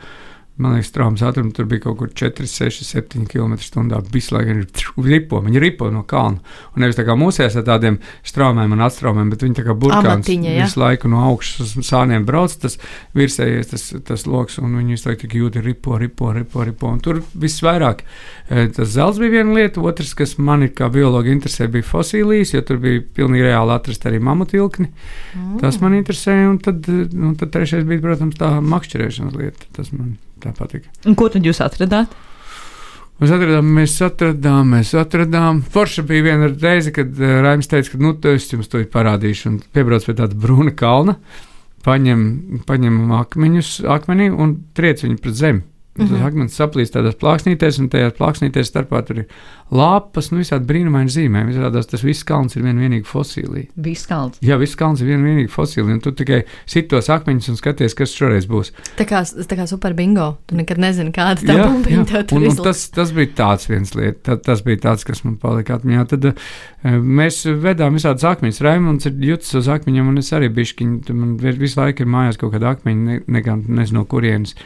Man 0.55 0.71
liekas, 0.71 0.93
traumas 0.95 1.19
ātrums 1.27 1.51
tur 1.51 1.65
bija 1.67 1.81
kaut 1.83 1.97
kur 1.99 2.11
4, 2.15 2.45
6, 2.47 2.85
7 2.87 3.25
km/h. 3.27 3.97
Visu 4.13 4.35
laiku 4.37 4.53
viņi 4.55 5.09
ripo, 5.11 5.41
viņi 5.43 5.59
ripo 5.59 5.89
no 5.91 6.05
kalna. 6.07 6.39
Un 6.71 6.85
nevis 6.85 6.95
tā 6.95 7.03
kā 7.03 7.17
mūsējās 7.19 7.57
ar 7.59 7.65
tādiem 7.67 7.97
straumēm 8.23 8.71
un 8.71 8.83
atstraumēm, 8.85 9.33
bet 9.33 9.43
viņi 9.43 9.57
tā 9.57 9.65
kā 9.65 9.75
burkāns 9.75 10.29
ja? 10.31 10.53
visu 10.61 10.79
laiku 10.79 11.11
no 11.11 11.25
augšas 11.27 11.75
uz 11.75 11.89
sāniem 11.89 12.23
brauc, 12.23 12.55
tas 12.61 12.79
virsējies 13.19 13.73
tas, 13.73 13.83
tas 14.07 14.23
loks, 14.31 14.55
un 14.63 14.77
viņi 14.79 14.95
visu 14.95 15.09
laiku 15.09 15.27
jūti 15.41 15.63
ripo, 15.65 15.97
ripo, 15.99 16.31
ripo, 16.37 16.63
ripo. 16.63 16.87
Un 16.87 17.03
tur 17.03 17.19
visvairāk 17.35 18.05
eh, 18.05 18.69
tas 18.71 18.93
zelts 18.95 19.19
bija 19.19 19.41
viena 19.41 19.57
lieta, 19.59 19.83
otrs, 19.83 20.15
kas 20.15 20.37
mani 20.39 20.71
kā 20.71 20.87
biologu 20.93 21.35
interesē, 21.35 21.67
bija 21.67 21.83
fosilijas, 21.89 22.53
jo 22.55 22.63
tur 22.63 22.79
bija 22.79 23.03
pilnīgi 23.19 23.49
reāli 23.49 23.75
atrast 23.75 24.07
arī 24.07 24.23
mamutilkni. 24.23 24.87
Mm. 24.87 25.59
Tas 25.59 25.81
man 25.83 25.99
interesēja, 25.99 26.47
un 26.53 26.61
tad, 26.63 26.87
eh, 26.87 27.11
un 27.11 27.35
tad 27.35 27.51
trešais 27.57 27.83
bija, 27.83 28.05
protams, 28.07 28.39
tā 28.39 28.55
makšķerēšanas 28.63 29.35
lieta. 29.35 29.67
Tas 29.75 29.91
man 29.91 30.15
tā 30.43 30.53
patika. 30.57 30.91
Un 31.07 31.17
ko 31.19 31.29
tad 31.31 31.45
jūs 31.45 31.61
atradāt? 31.63 32.13
Mēs 33.15 33.31
atradām, 33.31 33.67
mēs 33.77 33.93
atradām, 34.03 34.71
mēs 34.75 34.89
atradām. 34.99 35.61
Forša 35.71 36.03
bija 36.07 36.25
viena 36.25 36.49
reize, 36.51 36.91
kad 36.95 37.13
uh, 37.15 37.37
Raims 37.45 37.69
teica, 37.71 37.93
ka, 37.93 37.99
nu, 38.03 38.11
es 38.33 38.49
jums 38.51 38.67
to 38.71 38.81
parādīšu, 38.91 39.51
un 39.51 39.61
piebrauc 39.75 40.07
pie 40.07 40.17
tāda 40.17 40.35
brūna 40.35 40.73
kalna, 40.75 41.15
paņem, 41.87 42.25
paņem 42.67 42.99
akmeņus, 43.21 43.77
akmenī 43.95 44.27
un 44.33 44.57
triec 44.75 45.05
viņu 45.05 45.21
pret 45.23 45.39
zemi. 45.39 45.63
Mm 45.95 46.05
-hmm. 46.05 46.09
Tas 46.11 46.27
akmens 46.27 46.55
saplīst 46.59 46.91
tādās 46.91 47.15
plāksnītēs, 47.15 47.79
un 47.79 47.87
tajās 47.89 48.17
plāksnītēs 48.17 48.67
starpā 48.67 48.99
tur 49.07 49.21
ir 49.21 49.27
lapas, 49.71 50.27
nu 50.31 50.41
visādi 50.41 50.67
brīnumaini 50.67 51.09
zīmējumi. 51.09 51.53
Izrādās, 51.55 51.87
tas 51.87 52.03
viss 52.03 52.25
kalns 52.27 52.55
ir 52.55 52.63
viena 52.63 52.81
vienīga 52.81 53.07
fosilija. 53.07 53.69
Viss 53.75 54.05
kalns. 54.05 54.37
Jā, 54.43 54.57
viss 54.59 54.75
kalns 54.75 55.01
ir 55.01 55.07
viena 55.07 55.23
vienīga 55.23 55.49
fosilija, 55.49 55.93
un 55.93 56.01
tu 56.03 56.11
tikai 56.11 56.41
sit 56.65 56.89
tos 56.91 57.07
akmeņus 57.09 57.49
un 57.49 57.55
skaties, 57.55 57.95
kas 57.95 58.11
šoreiz 58.11 58.45
būs. 58.45 58.73
Tā 58.97 59.05
kā, 59.07 59.23
tā 59.23 59.55
kā 59.55 59.67
super 59.67 59.93
bingo. 59.93 60.37
Tu 60.47 60.55
nekad 60.59 60.77
nezini, 60.83 61.13
kāda 61.15 61.39
tā 61.39 61.55
tur 61.55 62.37
un, 62.37 62.41
un 62.41 62.47
izliks. 62.49 62.63
tas, 62.63 62.89
tas 62.89 63.13
bija 63.15 63.31
tāds 63.35 63.69
viens 63.69 63.95
lieta, 63.95 64.19
tā, 64.29 64.37
tas 64.51 64.61
bija 64.61 64.77
tāds, 64.89 65.05
kas 65.07 65.23
man 65.23 65.37
palika 65.37 65.79
atmiņā. 65.79 66.05
Tad 66.11 66.25
uh, 66.25 66.33
mēs 66.99 67.45
vedām 67.63 67.95
visādus 67.95 68.27
akmeņus. 68.27 68.61
Raimunds 68.67 69.07
ir 69.07 69.15
jutis 69.31 69.55
uz 69.55 69.71
akmeņiem, 69.71 70.11
un 70.11 70.17
es 70.17 70.33
arī 70.35 70.51
bišķiņu, 70.51 71.15
man 71.15 71.37
visu 71.39 71.79
laiku 71.79 72.03
ir 72.03 72.11
mājās 72.11 72.37
kaut 72.37 72.51
kāda 72.51 72.75
akmeņa, 72.75 73.01
ne, 73.01 73.21
ne, 73.27 73.57
nezinu 73.79 74.03
no 74.03 74.05
kurienes. 74.11 74.57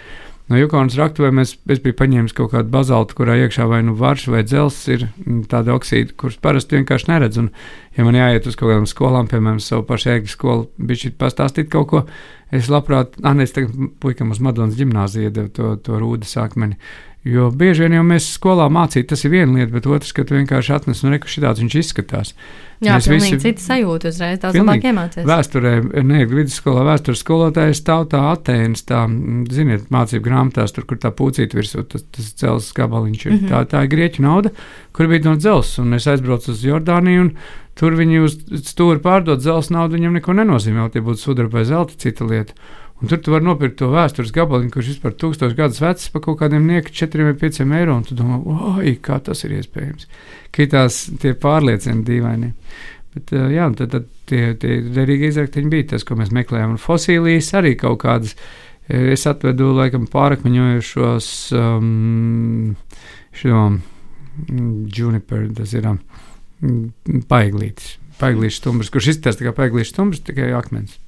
No 0.50 0.58
Jukonas 0.58 0.96
raktuvēm 0.98 1.44
es, 1.44 1.52
es 1.70 1.82
biju 1.84 1.94
paņēmis 2.00 2.34
kaut 2.34 2.56
kādu 2.56 2.72
bazaltu, 2.74 3.14
kurā 3.20 3.36
iekšā 3.44 3.68
vai 3.70 3.84
nu 3.86 3.94
varš 3.98 4.26
vai 4.34 4.42
dzels 4.42 4.80
ir 4.90 5.06
tāda 5.52 5.76
oksīda, 5.76 6.16
kuras 6.18 6.40
parasti 6.42 6.80
vienkārši 6.80 7.10
neredz. 7.12 7.38
Un, 7.38 7.52
ja 7.98 8.06
man 8.08 8.18
jāiet 8.18 8.50
uz 8.50 8.58
kaut 8.58 8.72
kādām 8.72 8.88
skolām, 8.90 9.30
piemēram, 9.30 9.60
savu 9.62 9.86
pašu 9.86 10.16
ēgļu 10.16 10.34
skolu, 10.34 10.66
šī 11.04 11.14
pastāstīt 11.22 11.70
kaut 11.70 11.90
ko, 11.92 12.02
es 12.50 12.72
labprāt, 12.74 13.20
Anēs 13.22 13.54
tagad 13.54 13.94
puikam 14.02 14.34
uz 14.34 14.42
Madonas 14.42 14.80
ģimnāziju 14.80 15.30
iedevu 15.30 15.54
to, 15.54 15.76
to 15.86 16.02
rūdas 16.02 16.34
akmeni. 16.42 16.80
Jo 17.28 17.50
bieži 17.52 17.84
vien 17.84 17.98
jau 17.98 18.04
mēs 18.08 18.30
skolā 18.32 18.70
mācīt, 18.72 19.10
tas 19.12 19.26
ir 19.28 19.34
viena 19.34 19.58
lieta, 19.58 19.74
bet 19.74 19.88
otrs, 19.92 20.14
ka 20.16 20.24
tu 20.24 20.38
vienkārši 20.38 20.72
atnes 20.78 21.02
un 21.04 21.12
reku 21.12 21.28
šitāds 21.28 21.60
viņš 21.60 21.76
izskatās. 21.82 22.32
Jā, 22.80 22.96
pilnīgi 22.96 23.36
visi- 23.36 23.40
cita 23.44 23.60
sajūta 23.60 24.08
uzreiz. 24.08 24.40
Pilnīgi. 24.40 24.64
labāk 24.64 24.86
iemācīties. 24.88 25.28
Vēsturē, 25.28 25.74
ne 26.08 26.22
vidusskolā, 26.26 26.86
vēstures 26.88 27.20
skolotājs 27.20 27.82
stāv 27.84 28.08
tā 28.14 28.22
Atēnas, 28.32 28.86
tā, 28.88 29.04
ziniet, 29.52 29.90
mācību 29.92 30.24
grāmatās, 30.24 30.72
tur, 30.72 30.88
kur 30.88 30.96
tā 30.98 31.12
pūcīta 31.12 31.60
virsū, 31.60 31.84
tas, 31.84 32.08
tas 32.08 32.32
dzelzs 32.40 32.72
gabaliņš 32.80 33.26
ir. 33.26 33.32
Mm. 33.34 33.40
-hmm. 33.40 33.50
tā, 33.52 33.66
tā 33.68 33.84
ir 33.84 33.92
grieķu 33.92 34.24
nauda, 34.24 34.56
kur 34.94 35.12
bija 35.12 35.28
no 35.28 35.36
dzelzs, 35.36 35.80
un 35.80 35.94
es 35.94 36.08
aizbraucu 36.08 36.52
uz 36.56 36.64
Jordāniju, 36.64 37.22
un 37.22 37.36
tur 37.76 38.00
viņi 38.00 38.24
uz 38.24 38.40
stūri 38.64 39.04
pārdot 39.04 39.44
dzelzs 39.44 39.76
naudu, 39.76 40.00
viņam 40.00 40.16
neko 40.16 40.40
nenozīmē, 40.40 40.90
tie 40.90 41.02
būtu 41.02 41.20
sudraba 41.20 41.60
vai 41.60 41.66
zelta 41.66 42.00
cita 42.00 42.24
lieta. 42.24 42.54
Un 43.00 43.08
tur 43.08 43.20
tu 43.24 43.32
vari 43.32 43.48
nopirkt 43.48 43.78
to 43.80 43.88
vēstures 43.94 44.34
gabaliņu, 44.36 44.74
kurš 44.74 44.90
vispār 44.92 45.14
tūkstoš 45.16 45.54
gadus 45.56 45.80
vecs, 45.80 46.10
par 46.12 46.24
kaut 46.26 46.42
kādiem 46.42 46.66
nieku 46.68 46.92
4 46.92 47.30
vai 47.30 47.36
5 47.40 47.62
eiro, 47.78 47.96
un 47.96 48.04
tu 48.04 48.18
domā, 48.18 48.42
oi, 48.76 48.98
kā 49.00 49.22
tas 49.24 49.46
ir 49.48 49.54
iespējams. 49.56 50.10
Ka 50.52 50.66
ir 50.66 50.72
tās 50.74 50.98
tie 51.22 51.32
pārliecina 51.40 52.04
dīvaini. 52.04 52.52
Bet, 53.16 53.32
uh, 53.34 53.48
jā, 53.54 53.70
tad, 53.80 53.94
tad 53.96 54.10
tie, 54.30 54.42
tie 54.60 54.82
derīgi 54.84 55.32
izraktiņi 55.32 55.72
bija 55.72 55.88
tas, 55.94 56.04
ko 56.06 56.20
mēs 56.20 56.34
meklējām. 56.36 56.76
Un 56.76 56.82
fosilijas 56.82 57.54
arī 57.58 57.76
kaut 57.80 58.02
kādas. 58.04 58.36
eh, 58.90 59.14
Es 59.16 59.24
atvedu 59.30 59.72
laikam 59.78 60.06
pārakmeņojušos 60.12 61.32
um, 61.56 62.76
šo 63.32 63.64
mm, 63.70 64.70
juniper, 64.92 65.48
tas 65.56 65.74
ir 65.78 65.88
um, 65.88 66.00
paiglītis. 67.32 67.96
Paiglītis 68.20 68.60
stumbrs, 68.60 68.92
kurš 68.92 69.14
izskatās 69.14 69.40
kā 69.40 69.56
paiglītis 69.56 69.94
stumbrs, 69.96 70.26
tikai 70.28 70.52
akmens. 70.58 71.00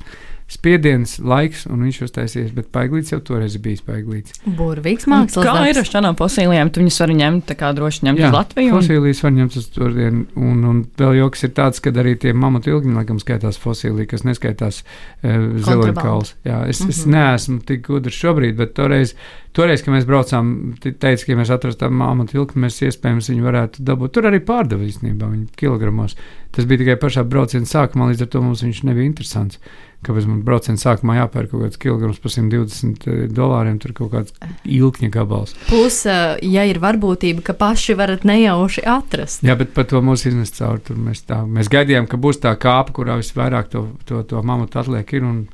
Spiediens, 0.52 1.14
laiks, 1.24 1.64
un 1.72 1.86
viņš 1.86 1.98
uztaisījis, 2.10 2.50
bet 2.58 2.68
paiglītis 2.76 3.14
jau 3.14 3.22
toreiz 3.24 3.54
ir 3.56 3.62
bijis 3.64 3.82
paiglītis. 3.88 4.36
Burvīgs 4.58 5.08
mākslinieks. 5.08 5.48
Kā 5.48 5.70
ir 5.70 5.78
ar 5.80 5.88
šādām 5.88 6.18
fosilijām? 6.20 6.72
Tu 6.76 6.82
viņus 6.82 6.98
vari 7.00 7.16
ņemt, 7.22 7.46
tā 7.48 7.56
kā 7.56 7.70
droši 7.78 8.04
ņemt 8.10 8.20
uz 8.20 8.36
Latviju. 8.36 8.74
Un... 8.74 8.82
Fosilijas 8.82 9.24
var 9.24 9.32
ņemt 9.38 9.56
uz 9.62 9.70
turieni, 9.72 10.26
un, 10.36 10.64
un 10.68 10.82
vēl 11.00 11.16
joks 11.22 11.48
ir 11.48 11.54
tāds, 11.56 11.80
ka 11.80 11.94
arī 12.04 12.18
tie 12.20 12.34
mamutu 12.36 12.74
ilgi, 12.74 12.92
laikam, 12.92 13.22
skaitās 13.24 13.60
fosilija, 13.64 14.10
kas 14.12 14.26
neskaitās 14.28 14.82
e, 15.24 15.38
ziloņkauls. 15.70 16.34
Jā, 16.44 16.66
es, 16.68 16.82
mm 16.82 16.86
-hmm. 16.86 16.90
es 16.90 17.06
Mhm. 17.06 17.12
neesmu 17.16 17.60
tik 17.66 17.88
gudrs 17.88 18.20
šobrīd, 18.20 18.56
bet 18.60 18.74
toreiz, 18.74 19.16
toreiz 19.54 19.84
kad 19.84 19.94
mēs 19.94 20.06
braucām, 20.06 20.74
te- 20.80 20.92
teica, 20.92 21.26
ka 21.26 21.32
ja 21.32 21.38
mēs 21.38 21.54
atrastām 21.56 21.94
mamutu 21.96 22.38
ilgi, 22.38 22.60
mēs 22.60 22.82
iespējams 22.84 23.30
viņu 23.32 23.44
varētu 23.48 23.88
dabūt. 23.88 24.12
Tur 24.12 24.24
arī 24.28 24.40
pārdeva 24.40 24.84
īstenībā 24.84 25.32
viņu 25.32 25.48
kilogramos. 25.56 26.16
Tas 26.52 26.66
bija 26.66 26.78
tikai 26.84 26.98
pašā 27.00 27.24
brauciena 27.24 27.66
sākumā, 27.66 28.12
līdz 28.12 28.22
ar 28.22 28.28
to 28.28 28.42
mums 28.42 28.64
viņš 28.64 28.84
nebija 28.84 29.06
interesants. 29.06 29.60
Kāpēc 30.02 30.26
man 30.26 30.40
brauciena 30.42 30.80
sākumā 30.82 31.14
jāpērk 31.20 31.52
kaut 31.52 31.62
kāds 31.62 31.78
kilograms 31.78 32.18
par 32.24 32.32
120 32.34 33.28
dolāriem, 33.38 33.76
tur 33.84 33.94
kaut 33.94 34.10
kāds 34.16 34.34
ilkņa 34.66 35.10
gabals. 35.14 35.54
Plus, 35.68 36.00
eh, 36.10 36.40
ja 36.42 36.64
ir 36.66 36.80
varbūtība, 36.82 37.44
ka 37.46 37.54
paši 37.54 37.94
varat 38.00 38.24
nejauši 38.26 38.82
atrast. 38.90 39.44
Jā, 39.46 39.54
bet 39.60 39.76
par 39.76 39.86
to 39.86 40.02
mūsu 40.02 40.32
iznest 40.32 40.58
cauri. 40.58 40.82
Tur 40.88 40.98
Mēs, 40.98 41.22
tā, 41.30 41.44
mēs 41.46 41.70
gaidījām, 41.70 42.08
ka 42.10 42.18
būs 42.18 42.42
tā 42.42 42.56
kāpa, 42.58 42.92
kurā 42.98 43.20
visvairāk 43.22 43.70
to, 43.70 43.88
to, 44.10 44.24
to 44.24 44.42
mamutu 44.42 44.80
atliek. 44.82 45.14
Ir, 45.14 45.24
un, 45.24 45.46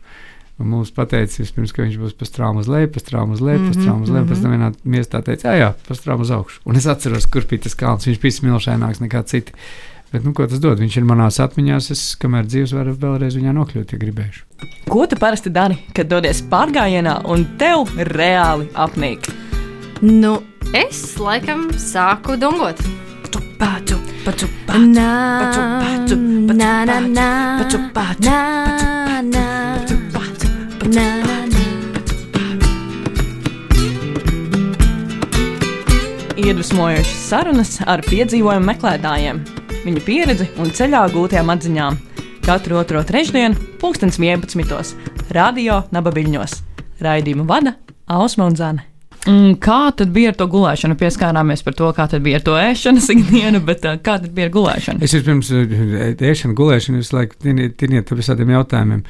un 0.60 0.72
mums 0.72 0.90
pateica, 0.96 1.42
vispirms, 1.44 1.76
ka 1.76 1.84
viņš 1.84 2.00
būs 2.02 2.16
pastrāms 2.18 2.64
uz 2.64 2.72
leju, 2.72 2.88
pastrāms 2.96 3.36
uz 3.36 3.42
leju, 3.44 3.60
Mhm, 3.60 3.74
pastrāms 3.76 4.08
uz 4.08 4.10
leju. 4.16 4.24
mhm. 4.24 4.32
Pēc 4.32 4.42
tam 4.42 4.56
vienā 4.56 4.72
miestā 4.96 5.22
teica, 5.28 5.52
jā, 5.52 5.60
jā 5.60 5.70
pastrāms 5.90 6.22
uz 6.22 6.32
augšu. 6.32 6.60
Un 6.66 6.76
es 6.80 6.88
atceros, 6.88 7.28
kur 7.28 7.44
bija 7.44 7.68
tas 7.68 7.76
kalns. 7.76 8.08
Viņš 8.08 8.20
bija 8.24 8.40
smilšaināks 8.40 9.04
nekā 9.04 9.26
citi. 9.28 9.52
Bet, 10.12 10.24
nu, 10.24 10.32
ko 10.32 10.46
tas 10.48 10.62
dod? 10.64 10.80
Viņš 10.80 11.02
ir 11.02 11.08
manās 11.08 11.40
atmiņās. 11.44 11.90
Es, 11.92 12.04
kamēr 12.20 12.48
dzīves, 12.48 12.72
varu 12.78 12.94
vēlreiz 12.96 13.36
viņā 13.36 13.54
nokļūt, 13.58 13.92
ja 13.92 14.00
gribēšu. 14.00 14.46
Ko 14.88 15.04
tu 15.10 15.20
parasti 15.20 15.52
dari, 15.52 15.82
kad 15.96 16.08
dodies 16.08 16.40
pārgājienā 16.48 17.20
un 17.28 17.44
tev 17.60 17.92
reāli 18.16 18.70
apnīk? 18.72 19.28
Nu, 20.02 20.38
es 20.72 21.18
laikam 21.20 21.68
sāku 21.76 22.40
dungot. 22.40 22.80
Nā, 24.78 25.12
pacu, 25.42 25.66
pacu, 25.82 26.16
nā, 26.54 26.72
nā, 27.08 27.28
pacu, 27.62 27.80
pacu, 27.96 28.20
nā, 28.28 28.42
nā. 29.32 29.46
Iedvesmojošas 36.38 37.24
sarunas 37.28 37.72
ar 37.90 38.04
piedzīvojumu 38.06 38.70
meklētājiem, 38.70 39.42
viņu 39.88 40.04
pieredzi 40.04 40.50
un 40.62 40.74
ceļā 40.76 41.06
gūtajām 41.14 41.54
atziņām. 41.54 42.00
Katru 42.48 42.80
otro 42.80 43.02
trešdienu, 43.08 43.56
pulkstens 43.82 44.20
11. 44.20 44.94
Radio 45.36 45.82
Nabaviļņos. 45.96 46.60
Raidījumu 47.04 47.48
vada 47.48 47.76
Ausma 48.08 48.48
un 48.48 48.56
Zane. 48.60 48.97
Mm, 49.28 49.58
Kā 49.64 49.90
tad 49.98 50.12
bija 50.16 50.32
ar 50.32 50.38
to 50.40 50.46
gulēšanu? 50.52 50.96
Pieskārāmies 51.00 51.64
par 51.66 51.76
to, 51.76 51.88
kā 51.96 52.06
tad 52.12 52.22
bija 52.24 52.40
ar 52.40 52.44
to 52.46 52.54
ēšanas 52.60 53.10
ikdienu, 53.16 53.60
bet 53.66 53.84
kā 53.84 54.20
tad 54.22 54.30
bija 54.36 54.48
ar 54.48 54.54
gulēšanu? 54.54 55.04
Es 55.04 55.16
pirms 55.26 55.50
ēšana, 55.52 56.56
gulēšana 56.56 57.02
visu 57.02 57.18
laiku 57.18 57.40
tiniet 57.42 58.08
par 58.08 58.22
visādiem 58.22 58.54
jautājumiem. 58.56 59.02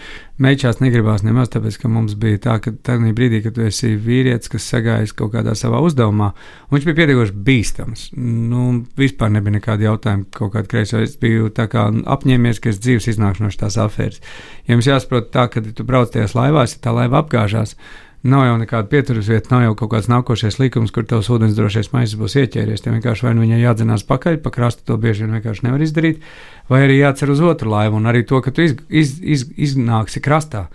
Meičās 0.42 0.78
negribās 0.82 1.24
nemaz, 1.26 1.50
tāpēc, 1.54 1.80
ka 1.82 1.90
mums 1.90 2.14
bija 2.18 2.40
tā, 2.44 2.56
ka 2.62 2.74
tajā 2.86 3.14
brīdī, 3.18 3.42
kad 3.46 3.56
tu 3.58 3.66
esi 3.66 3.96
vīrietis, 3.98 4.52
kas 4.54 4.68
sagājas 4.70 5.14
kaut 5.18 5.32
kādā 5.34 5.56
savā 5.58 5.82
uzdevumā, 5.86 6.32
viņš 6.74 6.86
bija 6.86 7.00
pietiekoši 7.00 7.38
bīstams. 7.48 8.08
Nu, 8.18 8.68
vispār 9.02 9.34
nebija 9.34 9.58
nekāda 9.58 9.90
jautājuma, 9.90 10.28
kaut 10.38 10.54
kāda 10.54 10.70
kreisā. 10.70 11.02
Es 11.06 11.18
biju 11.22 11.50
tā 11.58 11.66
kā 11.72 11.88
apņēmies, 11.90 12.62
ka 12.62 12.70
es 12.70 12.82
dzīves 12.86 13.10
iznākšu 13.16 13.48
no 13.48 13.54
šīs 13.54 13.80
afēras. 13.82 14.22
Ja 14.68 14.78
jums 14.78 14.90
jāsaprot 14.90 15.34
tā, 15.34 15.48
ka 15.50 15.66
tu 15.66 15.88
brauc 15.88 16.14
tajās 16.14 16.38
laivās, 16.38 16.78
ja 16.78 16.86
tā 16.86 16.94
laiva 16.94 17.24
apgāžās, 17.24 17.74
Nav 18.26 18.48
jau 18.48 18.56
nekāda 18.58 18.90
pieturas 18.90 19.28
vieta, 19.30 19.52
nav 19.54 19.62
jau 19.62 19.74
kaut 19.78 19.92
kāds 19.92 20.08
nākošais 20.10 20.56
likums, 20.58 20.90
kur 20.92 21.06
tavs 21.06 21.30
ūdens 21.30 21.54
drošais 21.54 21.92
maizes 21.94 22.18
būs 22.18 22.34
ieķēries. 22.42 22.82
Tev 22.82 22.96
vienkārši 22.96 23.28
vai 23.28 23.34
nu 23.38 23.44
viņai 23.44 23.60
jādzenās 23.62 24.06
pakaļ, 24.10 24.40
pa 24.42 24.50
krastu 24.56 24.88
to 24.90 24.98
bieži 25.02 25.24
vien 25.24 25.36
vienkārši 25.38 25.68
nevar 25.68 25.84
izdarīt, 25.86 26.24
vai 26.72 26.82
arī 26.88 26.98
jācer 26.98 27.30
uz 27.30 27.44
otru 27.46 27.70
laivu, 27.76 28.00
un 28.02 28.10
arī 28.10 28.24
to, 28.26 28.42
ka 28.42 28.52
tu 28.52 28.66
iz, 28.66 28.74
iz, 28.90 29.14
iz, 29.22 29.46
iznāksi 29.70 30.24
krastā. 30.26 30.66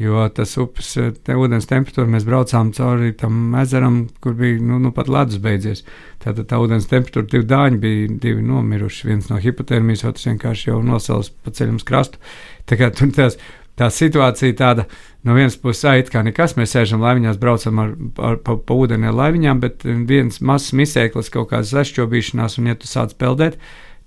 Jo 0.00 0.24
tas 0.34 0.54
upes 0.62 0.94
te, 0.96 1.34
ūdens 1.36 1.66
temperatūra, 1.70 2.08
mēs 2.10 2.24
braucām 2.26 2.70
cauri 2.74 3.12
tam 3.18 3.56
ezeram, 3.60 3.98
kur 4.22 4.38
bija 4.38 4.62
nu, 4.62 4.78
nu 4.82 4.94
pat 4.94 5.10
ledus 5.10 5.42
beidzies. 5.42 5.82
Tātad 6.22 6.46
tā 6.50 6.58
ūdens 6.62 6.86
temperatūra, 6.90 7.28
divi 7.34 7.48
dāņi 7.50 7.82
bija 7.82 8.12
divi 8.22 8.46
nomiruši. 8.46 9.10
Viens 9.10 9.28
no 9.30 9.42
hipotermijas, 9.42 10.06
otrs 10.08 10.30
vienkārši 10.30 10.70
jau 10.70 10.78
nosals 10.86 11.30
pa 11.42 11.52
ceļam 11.54 11.82
uz 11.82 11.86
krastu. 11.86 12.22
Tā 12.66 12.78
kā 12.78 12.88
tur 12.94 13.10
tās 13.14 13.36
tā 13.78 13.88
situācija 13.92 14.56
tāda, 14.58 14.86
no 15.26 15.36
vienas 15.36 15.56
puses, 15.60 15.84
ah, 15.88 15.98
it 16.00 16.10
kā 16.12 16.22
nekas, 16.26 16.56
mēs 16.58 16.74
sēžam 16.76 17.02
laiviņās, 17.04 17.38
braucam 17.40 17.80
ar, 17.82 17.94
ar, 18.18 18.40
pa, 18.44 18.56
pa 18.56 18.76
ūdeni 18.76 19.08
ar 19.08 19.16
laiviņām, 19.18 19.62
bet 19.62 19.86
viens 20.08 20.42
mazs 20.44 20.74
misēklis, 20.76 21.32
kaut 21.32 21.50
kāds 21.52 21.72
zašķobīšanās, 21.72 22.58
un 22.60 22.72
ja 22.72 22.78
tu 22.78 22.90
sāc 22.90 23.14
peldēt, 23.18 23.58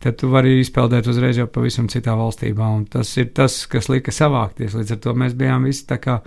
tad 0.03 0.19
tu 0.21 0.29
vari 0.33 0.59
izpeldēt 0.61 1.07
uzreiz 1.09 1.39
jau 1.39 1.47
pavisam 1.49 1.87
citā 1.91 2.17
valstībā, 2.19 2.67
un 2.77 2.85
tas 2.91 3.15
ir 3.17 3.31
tas, 3.37 3.63
kas 3.71 3.89
lika 3.89 4.13
savākties, 4.13 4.77
līdz 4.77 4.97
ar 4.97 5.01
to 5.05 5.15
mēs 5.17 5.37
bijām 5.39 5.65
visi 5.69 5.87
tā 5.89 5.97
kā, 6.03 6.19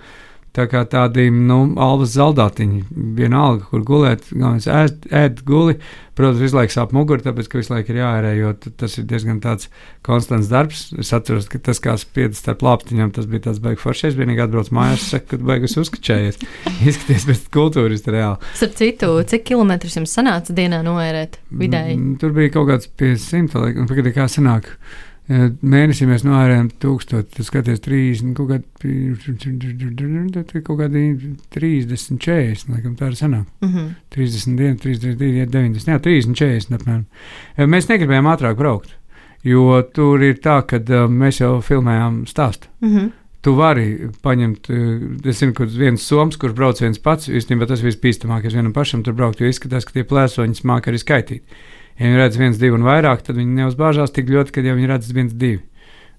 tā 0.59 0.67
kā 0.69 0.83
tādi, 0.89 1.29
nu, 1.31 1.61
alvas 1.79 2.13
zaldātiņi, 2.17 2.83
vienalga, 3.17 3.65
kur 3.71 3.83
gulēt, 3.87 4.27
galvenais 4.33 4.67
ēst, 4.67 5.07
ēd 5.15 5.41
guli, 5.47 5.77
protams, 6.19 6.41
visu 6.43 6.57
laiku 6.57 6.75
sāp 6.75 6.93
muguru, 6.95 7.23
tāpēc, 7.23 7.47
ka 7.47 7.61
visu 7.61 7.73
laiku 7.73 7.93
ir 7.93 8.01
jāērē, 8.01 8.33
jo 8.35 8.51
tas 8.81 8.97
ir 8.99 9.07
diezgan 9.07 9.39
tāds 9.43 9.69
konstants 10.05 10.51
darbs. 10.51 10.89
Es 10.99 11.13
atceros, 11.15 11.47
ka 11.51 11.61
tas, 11.63 11.79
kā 11.83 11.95
spiedz 12.01 12.41
starp 12.41 12.65
lāpstiņām, 12.65 13.13
tas 13.15 13.29
bija 13.29 13.47
tāds 13.47 13.61
beigas 13.63 13.85
foršais. 13.85 14.17
Vienīgi 14.19 14.43
atbrauc 14.43 14.71
mājās, 14.75 15.07
saka, 15.13 15.37
ka 15.37 15.51
beigas 15.51 15.77
uzkačējies. 15.79 16.41
Izskaties 16.89 17.27
pēc 17.29 17.45
kultūras 17.55 18.03
reāli. 18.09 18.53
Starp 18.59 18.79
citu, 18.79 19.13
cik 19.31 19.47
kilometrus 19.53 19.99
jums 20.01 20.15
sanāca 20.15 20.55
dienā 20.55 20.81
noērēt 20.85 21.39
vidēji? 21.49 21.95
Mm, 21.95 22.17
Tur 22.19 22.35
bija 22.35 22.57
kaut 22.57 22.73
kāds 22.73 22.91
500, 22.99 23.63
laikam, 23.63 23.87
pagaidiet, 23.89 24.17
kā 24.17 24.27
sanāk. 24.31 24.73
Eh, 25.29 25.51
Mēnesī 25.61 26.07
mēs 26.09 26.23
noērējam 26.25 26.71
1000, 26.81 27.27
tas 27.35 27.49
skaties 27.51 27.83
30, 27.85 28.31
kaut 28.37 28.49
kādi, 28.49 28.65
kaut 30.65 30.79
kādi 30.79 31.03
30, 31.53 32.17
40, 32.17 32.71
laikam 32.73 32.95
tā 32.97 33.11
ir 33.11 33.17
sanāk. 33.19 33.45
Mm 33.61 33.69
-hmm. 33.69 33.91
30 34.15 34.57
dienas, 34.57 34.81
32, 34.81 35.45
90, 35.45 35.91
jā, 35.93 35.99
30, 35.99 36.33
40 36.33 36.79
apmēram. 36.79 37.05
Eh, 37.57 37.67
Mēs 37.67 37.89
negribējām 37.89 38.31
ātrāk 38.33 38.57
braukt, 38.57 38.95
jo 39.43 39.81
tur 39.93 40.23
ir 40.23 40.35
tā, 40.41 40.65
ka 40.65 40.77
uh, 40.77 41.07
mēs 41.07 41.39
jau 41.41 41.61
filmējām 41.61 42.25
stāstu. 42.25 42.67
Mm 42.81 42.97
-hmm. 42.97 43.11
Tu 43.41 43.53
vari 43.55 44.09
paņemt, 44.23 44.69
eh, 44.69 45.29
es 45.29 45.39
zinu, 45.39 45.53
kur 45.53 45.65
viens 45.65 46.01
soms, 46.01 46.37
kurš 46.37 46.53
brauc 46.53 46.81
viens 46.81 46.99
pats, 46.99 47.29
īstenībā 47.29 47.67
tas 47.67 47.81
visbīstamākais 47.81 48.53
vienam 48.53 48.73
pašam 48.73 49.03
tur 49.03 49.13
braukt, 49.13 49.39
jo 49.39 49.47
izskatās, 49.47 49.85
ka 49.85 49.91
tie 49.91 50.03
plēsoņi 50.03 50.63
māk 50.63 50.87
arī 50.87 50.97
skaitīt. 50.97 51.41
Ja 51.99 52.07
viņi 52.07 52.21
redz 52.21 52.39
viens, 52.39 52.59
divi 52.59 52.77
un 52.77 52.87
vairāk, 52.87 53.25
tad 53.27 53.35
viņi 53.35 53.57
neuzbāžās 53.59 54.13
tik 54.15 54.31
ļoti, 54.31 54.55
kad 54.55 54.67
jau 54.67 54.77
viņi 54.77 54.91
redz 54.93 55.11
viens, 55.11 55.35
divi. 55.35 55.65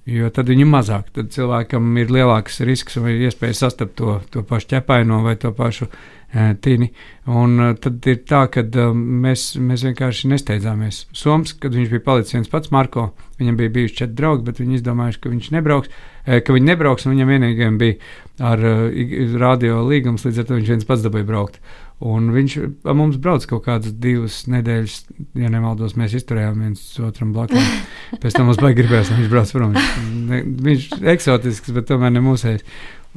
Jo 0.09 0.31
tad 0.33 0.49
viņi 0.49 0.65
ir 0.65 0.69
mazāk, 0.71 1.11
tad 1.15 1.29
cilvēkam 1.35 1.91
ir 2.01 2.09
lielāks 2.13 2.63
risks 2.65 2.97
un 2.97 3.11
iespēja 3.13 3.59
sastapt 3.59 3.99
to, 4.01 4.17
to 4.33 4.43
pašu 4.49 4.73
ķepaino 4.73 5.21
vai 5.23 5.35
to 5.39 5.53
pašu 5.55 5.87
e, 5.87 6.55
tini. 6.65 6.89
Un 7.29 7.61
e, 7.61 7.69
tad 7.85 8.09
ir 8.09 8.23
tā, 8.29 8.47
ka 8.53 8.65
e, 8.65 8.87
mēs, 8.97 9.45
mēs 9.61 9.85
vienkārši 9.87 10.31
nesteidzāmies. 10.33 11.03
Soms, 11.17 11.53
kad 11.61 11.77
viņš 11.77 11.93
bija 11.93 12.07
palicis 12.07 12.39
viens 12.39 12.51
pats, 12.51 12.73
Marko, 12.73 13.11
viņam 13.43 13.61
bija 13.61 13.75
bijuši 13.77 13.99
četri 14.01 14.19
draugi, 14.23 14.47
bet 14.49 14.63
viņi 14.63 14.81
izdomājuši, 14.81 15.21
ka 15.21 15.35
viņš 15.35 15.53
nebrauks, 15.59 15.93
e, 16.25 16.41
ka 16.41 16.57
viņi 16.57 16.73
nebrauks, 16.73 17.05
un 17.05 17.15
viņam 17.15 17.35
vienīgajam 17.37 17.79
bija 17.85 18.51
ar 18.55 18.67
e, 18.73 18.75
radio 19.45 19.85
līgums, 19.85 20.25
līdz 20.25 20.43
ar 20.43 20.49
to 20.49 20.59
viņš 20.59 20.75
viens 20.75 20.89
pats 20.89 21.05
dabūja 21.05 21.29
braukt. 21.29 21.61
Un 22.01 22.31
viņš 22.33 22.55
ar 22.89 22.95
mums 22.97 23.19
brauc 23.21 23.45
kaut 23.49 23.67
kādas 23.67 23.93
divas 23.93 24.39
nedēļas, 24.49 24.95
ja 25.37 25.51
nemaldos, 25.53 25.99
mēs 26.01 26.15
izturējām 26.17 26.63
viens 26.65 26.85
otram 27.05 27.35
blakus. 27.37 27.61
Pēc 28.23 28.39
tam 28.39 28.49
mums 28.49 28.61
baigi 28.63 28.81
gribējās, 28.81 29.11
lai 29.13 29.19
viņš 29.19 29.35
brauc 29.35 29.53
prom. 29.53 29.77
Ne, 30.31 30.41
viņš 30.65 30.87
ir 30.97 31.11
eksotisks, 31.13 31.75
bet 31.77 31.91
tomēr 31.91 32.15
ne 32.15 32.25
mūsējs. 32.25 32.65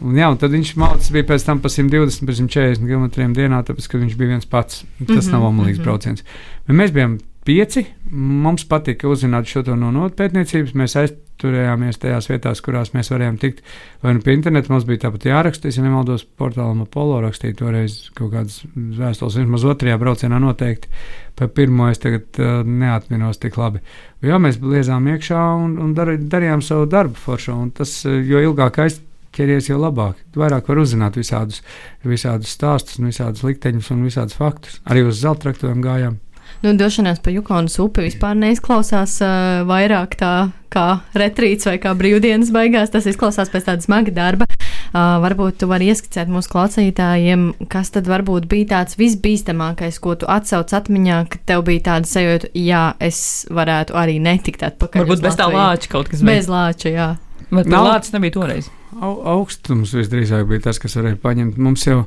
Un, 0.03 0.17
jā, 0.17 0.27
un 0.27 0.39
tad 0.41 0.51
viņš 0.51 0.73
mācījās 0.81 1.13
bija 1.13 1.29
pēc 1.29 1.45
tam 1.47 1.61
pa 1.63 1.69
120, 1.71 2.25
pa 2.27 2.35
140 2.35 2.89
km 2.89 3.35
dienā, 3.37 3.61
tāpēc, 3.63 3.87
ka 3.87 4.01
viņš 4.01 4.17
bija 4.19 4.33
viens 4.33 4.49
pats. 4.49 4.81
Tas 4.81 5.07
mm 5.07 5.19
-hmm, 5.19 5.31
nav 5.31 5.45
omulīgs 5.51 5.77
mm 5.77 5.81
-hmm. 5.81 5.85
brauciens. 5.85 6.25
Bet 6.67 6.75
mēs 6.75 6.91
bijām 6.91 7.19
pieci. 7.45 7.85
Mums 8.11 8.65
patika 8.65 9.07
uzzināt 9.07 9.47
šo 9.47 9.75
no 9.75 9.91
notpētniecības. 9.91 10.73
Mēs 10.73 10.97
aizturējāmies 11.43 11.99
tajās 11.99 12.29
vietās, 12.29 12.61
kurās 12.63 12.93
mēs 12.93 13.11
varējām 13.11 13.37
tikt. 13.41 13.61
Vai 14.03 14.13
nu 14.15 14.21
pie 14.23 14.35
interneta 14.37 14.71
mums 14.71 14.85
bija 14.87 15.05
tāpat 15.05 15.27
jāraksta, 15.27 15.69
ja 15.69 15.83
nemaldos, 15.83 16.23
portālam 16.39 16.83
Apollo 16.85 17.21
rakstīju 17.25 17.57
toreiz 17.59 17.97
kaut 18.15 18.31
kādas 18.33 18.61
vēstules, 18.73 19.37
vismaz 19.41 19.65
otrajā 19.67 19.99
braucienā 19.99 20.39
noteikti. 20.39 20.91
Pa 21.35 21.47
pirmo 21.49 21.89
es 21.89 21.99
tagad 21.99 22.39
uh, 22.39 22.61
neatminos 22.63 23.41
tik 23.41 23.57
labi. 23.57 23.81
Jā, 24.23 24.37
mēs 24.39 24.59
liezām 24.61 25.07
iekšā 25.15 25.41
un, 25.59 25.79
un 25.81 25.95
dar, 25.97 26.13
darījām 26.15 26.61
savu 26.63 26.85
darbu 26.89 27.19
foršu, 27.19 27.55
un 27.57 27.73
tas, 27.75 28.03
uh, 28.07 28.19
jo 28.21 28.43
ilgāk 28.43 28.79
aiz 28.85 29.01
ķeries, 29.33 29.71
jau 29.71 29.79
labāk. 29.81 30.19
Vairāk 30.37 30.69
var 30.69 30.83
uzzināt 30.83 31.17
visādus, 31.17 31.63
visādus 32.05 32.53
stāstus, 32.53 33.01
visādus 33.01 33.41
likteņus 33.47 33.89
un 33.95 34.05
visādus 34.05 34.37
faktus. 34.37 34.77
Arī 34.85 35.07
uz 35.09 35.23
zelta 35.23 35.49
traktoriem 35.49 35.81
gājām. 35.81 36.21
Nu, 36.61 36.75
došanās 36.77 37.21
pa 37.23 37.33
Jukonas 37.33 37.79
upi 37.81 38.05
vispār 38.05 38.37
neizklausās 38.39 39.17
uh, 39.23 39.63
vairāk 39.67 40.13
tā 40.19 40.33
kā 40.73 40.85
retrīts 41.17 41.67
vai 41.67 41.77
kā 41.81 41.93
brīvdienas 41.97 42.51
beigās. 42.53 42.91
Tas 42.93 43.07
izklausās 43.09 43.51
pēc 43.53 43.67
tāda 43.67 43.85
smaga 43.85 44.13
darba. 44.13 44.47
Uh, 44.93 45.17
varbūt 45.23 45.61
tu 45.63 45.69
vari 45.71 45.89
ieskicēt 45.89 46.29
mūsu 46.29 46.51
klausītājiem, 46.53 47.47
kas 47.71 47.89
tad 47.95 48.09
varbūt 48.09 48.45
bija 48.51 48.69
tāds 48.75 48.97
visbīstamākais, 48.99 49.97
ko 50.03 50.13
tu 50.21 50.29
atsauc 50.29 50.69
atmiņā, 50.77 51.17
ka 51.33 51.41
tev 51.49 51.65
bija 51.65 51.87
tāda 51.89 52.09
sajūta, 52.09 52.51
jā, 52.57 52.83
es 53.01 53.19
varētu 53.49 53.97
arī 53.97 54.19
netikt 54.21 54.65
atpakaļ. 54.69 55.05
Varbūt 55.05 55.25
bez 55.25 55.39
tā 55.39 55.49
lāča 55.49 55.91
kaut 55.95 56.13
kas 56.13 56.21
bez 56.25 56.49
lāča, 56.51 56.93
jā. 56.93 57.09
Bet 57.49 57.69
Nav... 57.69 57.89
lācis 57.89 58.13
nebija 58.13 58.37
toreiz. 58.37 58.69
Au, 59.01 59.15
augstums 59.33 59.93
visdrīzāk 59.97 60.45
bija 60.49 60.67
tas, 60.69 60.79
kas 60.81 60.97
varēja 60.99 61.17
paņemt. 61.21 61.57
Mums 61.61 61.85
jau 61.89 62.03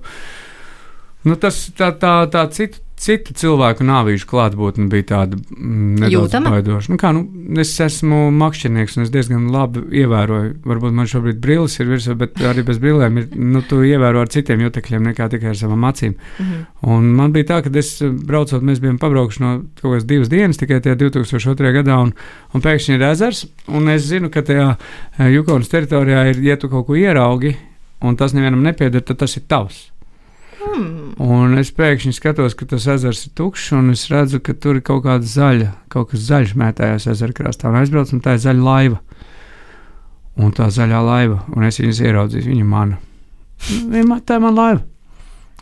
nu, 1.26 1.34
tas 1.42 1.58
tā, 1.74 1.90
tā, 1.98 2.14
tā 2.30 2.46
citu 2.54 2.85
citu 2.96 3.34
cilvēku 3.36 3.84
nāvīšu 3.84 4.26
klātbūtne 4.30 4.86
bija 4.92 5.06
tāda 5.10 5.36
mm, 5.36 5.98
nedaudz 6.00 6.36
baidoša. 6.46 6.92
Nu, 6.92 6.98
kā, 7.00 7.10
nu, 7.12 7.24
es 7.60 7.74
esmu 7.82 8.30
makšķernieks, 8.36 8.96
un 8.96 9.04
es 9.04 9.12
diezgan 9.12 9.48
labi 9.52 9.82
ievēroju. 10.00 10.54
Varbūt 10.66 10.94
man 10.96 11.10
šobrīd 11.10 11.40
brilles 11.42 11.76
ir 11.76 11.90
virsū, 11.90 12.16
bet 12.18 12.40
arī 12.40 12.64
bez 12.66 12.80
brillēm 12.82 13.20
ir, 13.20 13.28
nu, 13.36 13.60
tu 13.68 13.82
ievēro 13.84 14.22
ar 14.24 14.30
citiem 14.32 14.64
jutekļiem 14.64 15.10
nekā 15.10 15.28
tikai 15.34 15.52
ar 15.52 15.58
savām 15.60 15.84
acīm. 15.88 16.14
Mm 16.16 16.46
-hmm. 16.46 16.64
Un 16.96 17.10
man 17.18 17.34
bija 17.36 17.50
tā, 17.52 17.62
ka 17.64 17.72
es 17.78 17.98
braucot, 18.00 18.62
mēs 18.62 18.80
bijām 18.80 18.98
pabraukuši 19.02 19.42
no 19.42 19.52
kaut 19.80 19.90
kādas 19.90 20.08
divas 20.08 20.32
dienas 20.32 20.56
tikai 20.56 20.80
tajā 20.80 20.96
2002. 20.96 21.72
gadā, 21.80 22.00
un, 22.00 22.14
un 22.54 22.62
pēkšņi 22.62 22.94
ir 22.94 23.02
ezers, 23.10 23.46
un 23.68 23.88
es 23.88 24.08
zinu, 24.08 24.30
ka 24.30 24.42
tajā 24.42 24.76
eh, 25.18 25.28
Jukonas 25.34 25.68
teritorijā 25.68 26.30
ir, 26.30 26.42
ja 26.42 26.56
tu 26.56 26.68
kaut 26.68 26.86
ko 26.86 26.96
ieraugi, 26.96 27.56
un 28.00 28.16
tas 28.16 28.32
nevienam 28.32 28.62
nepieder, 28.62 29.02
tad 29.02 29.18
tas 29.18 29.36
ir 29.36 29.42
tavs. 29.48 29.95
Hmm. 30.76 31.14
Un 31.22 31.56
es 31.60 31.70
pēkšņi 31.72 32.12
skatos, 32.18 32.54
ka 32.58 32.68
tas 32.68 32.86
ezers 32.92 33.24
ir 33.26 33.32
tukšs, 33.38 33.70
un 33.78 33.94
es 33.94 34.04
redzu, 34.12 34.42
ka 34.44 34.52
tur 34.52 34.76
ir 34.76 34.84
kaut 34.84 35.06
kāda 35.06 35.24
zaļa, 35.24 35.70
kaut 35.92 36.10
kas 36.12 36.26
zaļš 36.28 36.52
mētājās 36.60 37.08
ezera 37.14 37.36
krastā. 37.36 37.70
Un 37.70 37.80
aizbraucu, 37.80 38.16
un 38.18 38.24
tā 38.24 38.36
ir 38.36 38.44
zaļa 38.44 38.66
laiva. 38.66 39.00
Un 40.36 40.52
tā 40.52 40.68
zaļā 40.68 41.00
laiva, 41.00 41.40
un 41.56 41.64
es 41.64 41.80
viņas 41.80 42.02
ieraudzīju, 42.04 42.50
viņa 42.52 42.68
mana. 42.68 43.00
Viņa, 43.66 44.20
tā 44.28 44.36
ir 44.36 44.44
mana 44.44 44.56
laiva. 44.60 44.84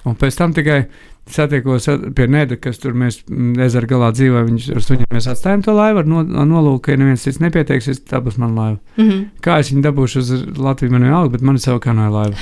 Un 0.05 0.19
pēc 0.19 0.37
tam 0.37 0.53
tikai 0.57 0.83
satiekos 1.31 1.87
pie 2.17 2.27
Nēda, 2.29 2.59
kas 2.61 2.81
tur 2.83 2.97
mēs 2.99 3.23
ezera 3.65 3.89
galā 3.89 4.11
dzīvoja. 4.17 4.45
Viņš 4.51 4.69
ar 4.75 4.85
suņiem 4.85 5.15
mēs 5.17 5.29
atstājām 5.33 5.65
to 5.65 5.75
laivu 5.77 6.03
ar, 6.03 6.09
no, 6.11 6.25
ar 6.25 6.49
nolūku, 6.49 6.83
ka 6.85 6.95
ja 6.95 7.01
neviens 7.01 7.25
cits 7.25 7.41
nepieteiksies, 7.41 8.03
tā 8.11 8.21
būs 8.25 8.37
mana 8.41 8.55
laiva. 8.59 8.79
Mm 8.99 9.09
-hmm. 9.09 9.27
Kā 9.45 9.59
es 9.61 9.73
viņu 9.73 9.87
dabūšu 9.87 10.19
uz 10.19 10.33
Latviju, 10.59 10.93
man 10.93 11.05
ir 11.05 11.13
alga, 11.13 11.33
bet 11.33 11.43
man 11.43 11.55
ir 11.55 11.61
sava 11.61 11.81
kanoja 11.81 12.11
laiva. 12.11 12.37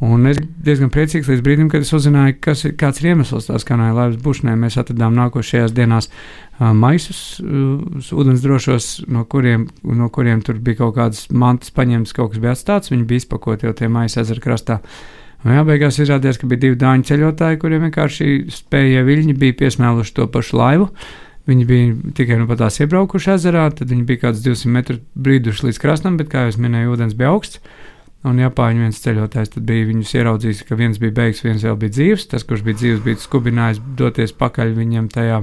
Un 0.00 0.24
es 0.30 0.38
diezgan 0.64 0.88
priecīgs 0.88 1.28
līdz 1.28 1.42
brīdim, 1.44 1.66
kad 1.68 1.84
es 1.84 1.92
uzzināju, 1.92 2.38
kas 2.40 2.64
ir, 2.64 2.72
kāds 2.80 3.02
ir 3.02 3.10
iemesls 3.10 3.50
tās 3.50 3.66
kanāla 3.68 4.06
laivas 4.06 4.16
būšanai. 4.24 4.54
Mēs 4.56 4.78
atradām 4.80 5.12
nākošajās 5.18 5.74
dienās 5.76 6.08
uh, 6.08 6.70
maisus, 6.72 7.20
uh, 7.44 8.08
ūdens 8.16 8.40
drošos, 8.40 8.88
no 9.12 9.26
kuriem, 9.28 9.66
no 9.84 10.08
kuriem 10.08 10.40
tur 10.46 10.56
bija 10.56 10.80
kaut 10.80 10.96
kādas 10.96 11.26
mantas 11.28 11.74
paņemtas, 11.76 12.16
kaut 12.16 12.32
kas 12.32 12.40
bija 12.40 12.56
atstāts. 12.56 12.94
Viņi 12.94 13.04
bija 13.10 13.26
izpakoti 13.26 13.68
jau 13.68 13.74
tie 13.76 13.90
maisi 13.92 14.22
ezera 14.24 14.40
krastā. 14.40 14.78
Un 15.44 15.52
jā, 15.56 15.64
beigās 15.68 16.00
izrādījās, 16.00 16.40
ka 16.40 16.48
bija 16.48 16.64
divi 16.64 16.80
dāņu 16.80 17.04
ceļotāji, 17.10 17.60
kuriem 17.60 17.84
vienkārši 17.88 18.30
spējīgie 18.56 19.04
viļņi 19.04 19.36
bija 19.40 19.58
piesmēluši 19.60 20.16
to 20.16 20.28
pašu 20.32 20.56
laivu. 20.60 20.88
Viņi 21.48 21.68
bija 21.68 22.12
tikai 22.16 22.40
nu 22.40 22.48
pat 22.48 22.60
tās 22.60 22.76
iebraukuši 22.80 23.34
ezerā, 23.36 23.68
tad 23.76 23.92
viņi 23.92 24.04
bija 24.08 24.24
kaut 24.24 24.34
kāds 24.34 24.44
200 24.44 24.74
metru 24.74 24.98
brīduši 25.16 25.68
līdz 25.68 25.80
krastam, 25.82 26.16
bet, 26.20 26.28
kā 26.32 26.46
jau 26.46 26.60
minēju, 26.60 26.92
ūdens 26.96 27.16
bija 27.16 27.32
augsts. 27.32 27.60
Un 28.28 28.36
Japāņu 28.36 28.82
viens 28.84 28.98
ceļotājs 29.00 29.54
bija 29.64 29.86
viņus 29.88 30.10
ieraudzījis, 30.18 30.58
ka 30.68 30.76
viens 30.76 30.98
bija 31.00 31.14
beigas, 31.16 31.38
viens 31.40 31.62
vēl 31.64 31.78
bija 31.80 31.94
dzīves. 31.94 32.26
Tas, 32.28 32.42
kurš 32.44 32.66
bija 32.66 32.76
dzīves, 32.76 33.00
bija 33.06 33.20
skubinājis 33.22 33.80
doties 33.96 34.34
pakaļ 34.36 34.74
viņam 34.76 35.06
tajā, 35.14 35.38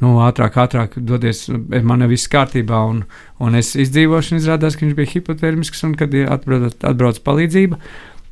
nu, 0.00 0.14
ātrāk, 0.24 0.56
ātrāk 0.62 0.96
doties. 0.96 1.42
Man 1.84 2.06
ir 2.06 2.08
viss 2.14 2.30
kārtībā, 2.32 2.80
un, 2.88 3.02
un 3.44 3.60
es 3.60 3.74
izdzīvošu, 3.76 4.38
izrādās, 4.40 4.78
ka 4.78 4.86
viņš 4.86 4.96
bija 4.96 5.12
hipotermisks, 5.18 5.84
un 5.84 5.92
kad 6.00 6.16
atbrauc, 6.16 6.78
atbrauc 6.80 7.20
palīdzība, 7.28 7.80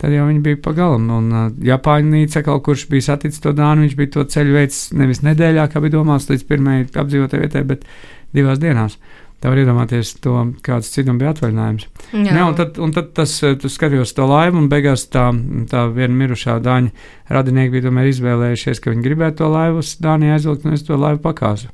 tad 0.01 0.17
jau 0.17 0.25
viņi 0.31 0.41
bija 0.49 0.63
pagalam. 0.65 1.13
Un 1.13 1.29
uh, 1.29 1.47
Japāņu 1.69 2.15
nīca, 2.17 2.47
kurš 2.49 2.87
bija 2.89 3.11
saticis 3.11 3.45
to 3.45 3.53
dānu, 3.59 3.85
viņš 3.85 3.99
bija 4.01 4.15
to 4.17 4.25
ceļu 4.25 4.57
veids 4.57 4.87
nevis 4.97 5.21
nedēļā, 5.21 5.69
kā 5.69 5.85
bija 5.85 5.99
domāts, 5.99 6.33
līdz 6.33 6.49
pirmajai 6.49 6.89
apdzīvotai 6.97 7.45
vietai, 7.45 7.67
bet 7.75 7.85
divās 8.33 8.57
dienās. 8.63 8.97
Tā 9.43 9.51
var 9.51 9.59
iedomāties, 9.59 10.13
to, 10.23 10.37
kāds 10.63 10.93
citam 10.95 11.17
bija 11.19 11.33
atvaļinājums. 11.35 11.89
Jā. 12.13 12.35
Jā, 12.37 12.45
un, 12.47 12.55
tad, 12.55 12.77
un 12.79 12.93
tad 12.95 13.09
tas, 13.17 13.33
tu 13.59 13.71
skatījos 13.73 14.15
to 14.15 14.29
laivu, 14.31 14.61
un 14.61 14.69
beigās 14.71 15.09
tā, 15.11 15.25
tā 15.71 15.89
viena 15.91 16.15
mirušā 16.21 16.61
dāņa 16.63 17.33
radinieki 17.35 17.75
bija 17.75 18.07
izvēlējušies, 18.13 18.79
ka 18.79 18.93
viņi 18.93 19.03
gribētu 19.09 19.41
to 19.43 19.51
laivu 19.51 19.83
uz 19.83 19.97
Dāniju 20.03 20.37
aizvilkt, 20.37 20.69
un 20.69 20.79
es 20.79 20.87
to 20.87 20.99
laivu 21.01 21.19
pakāsu. 21.27 21.73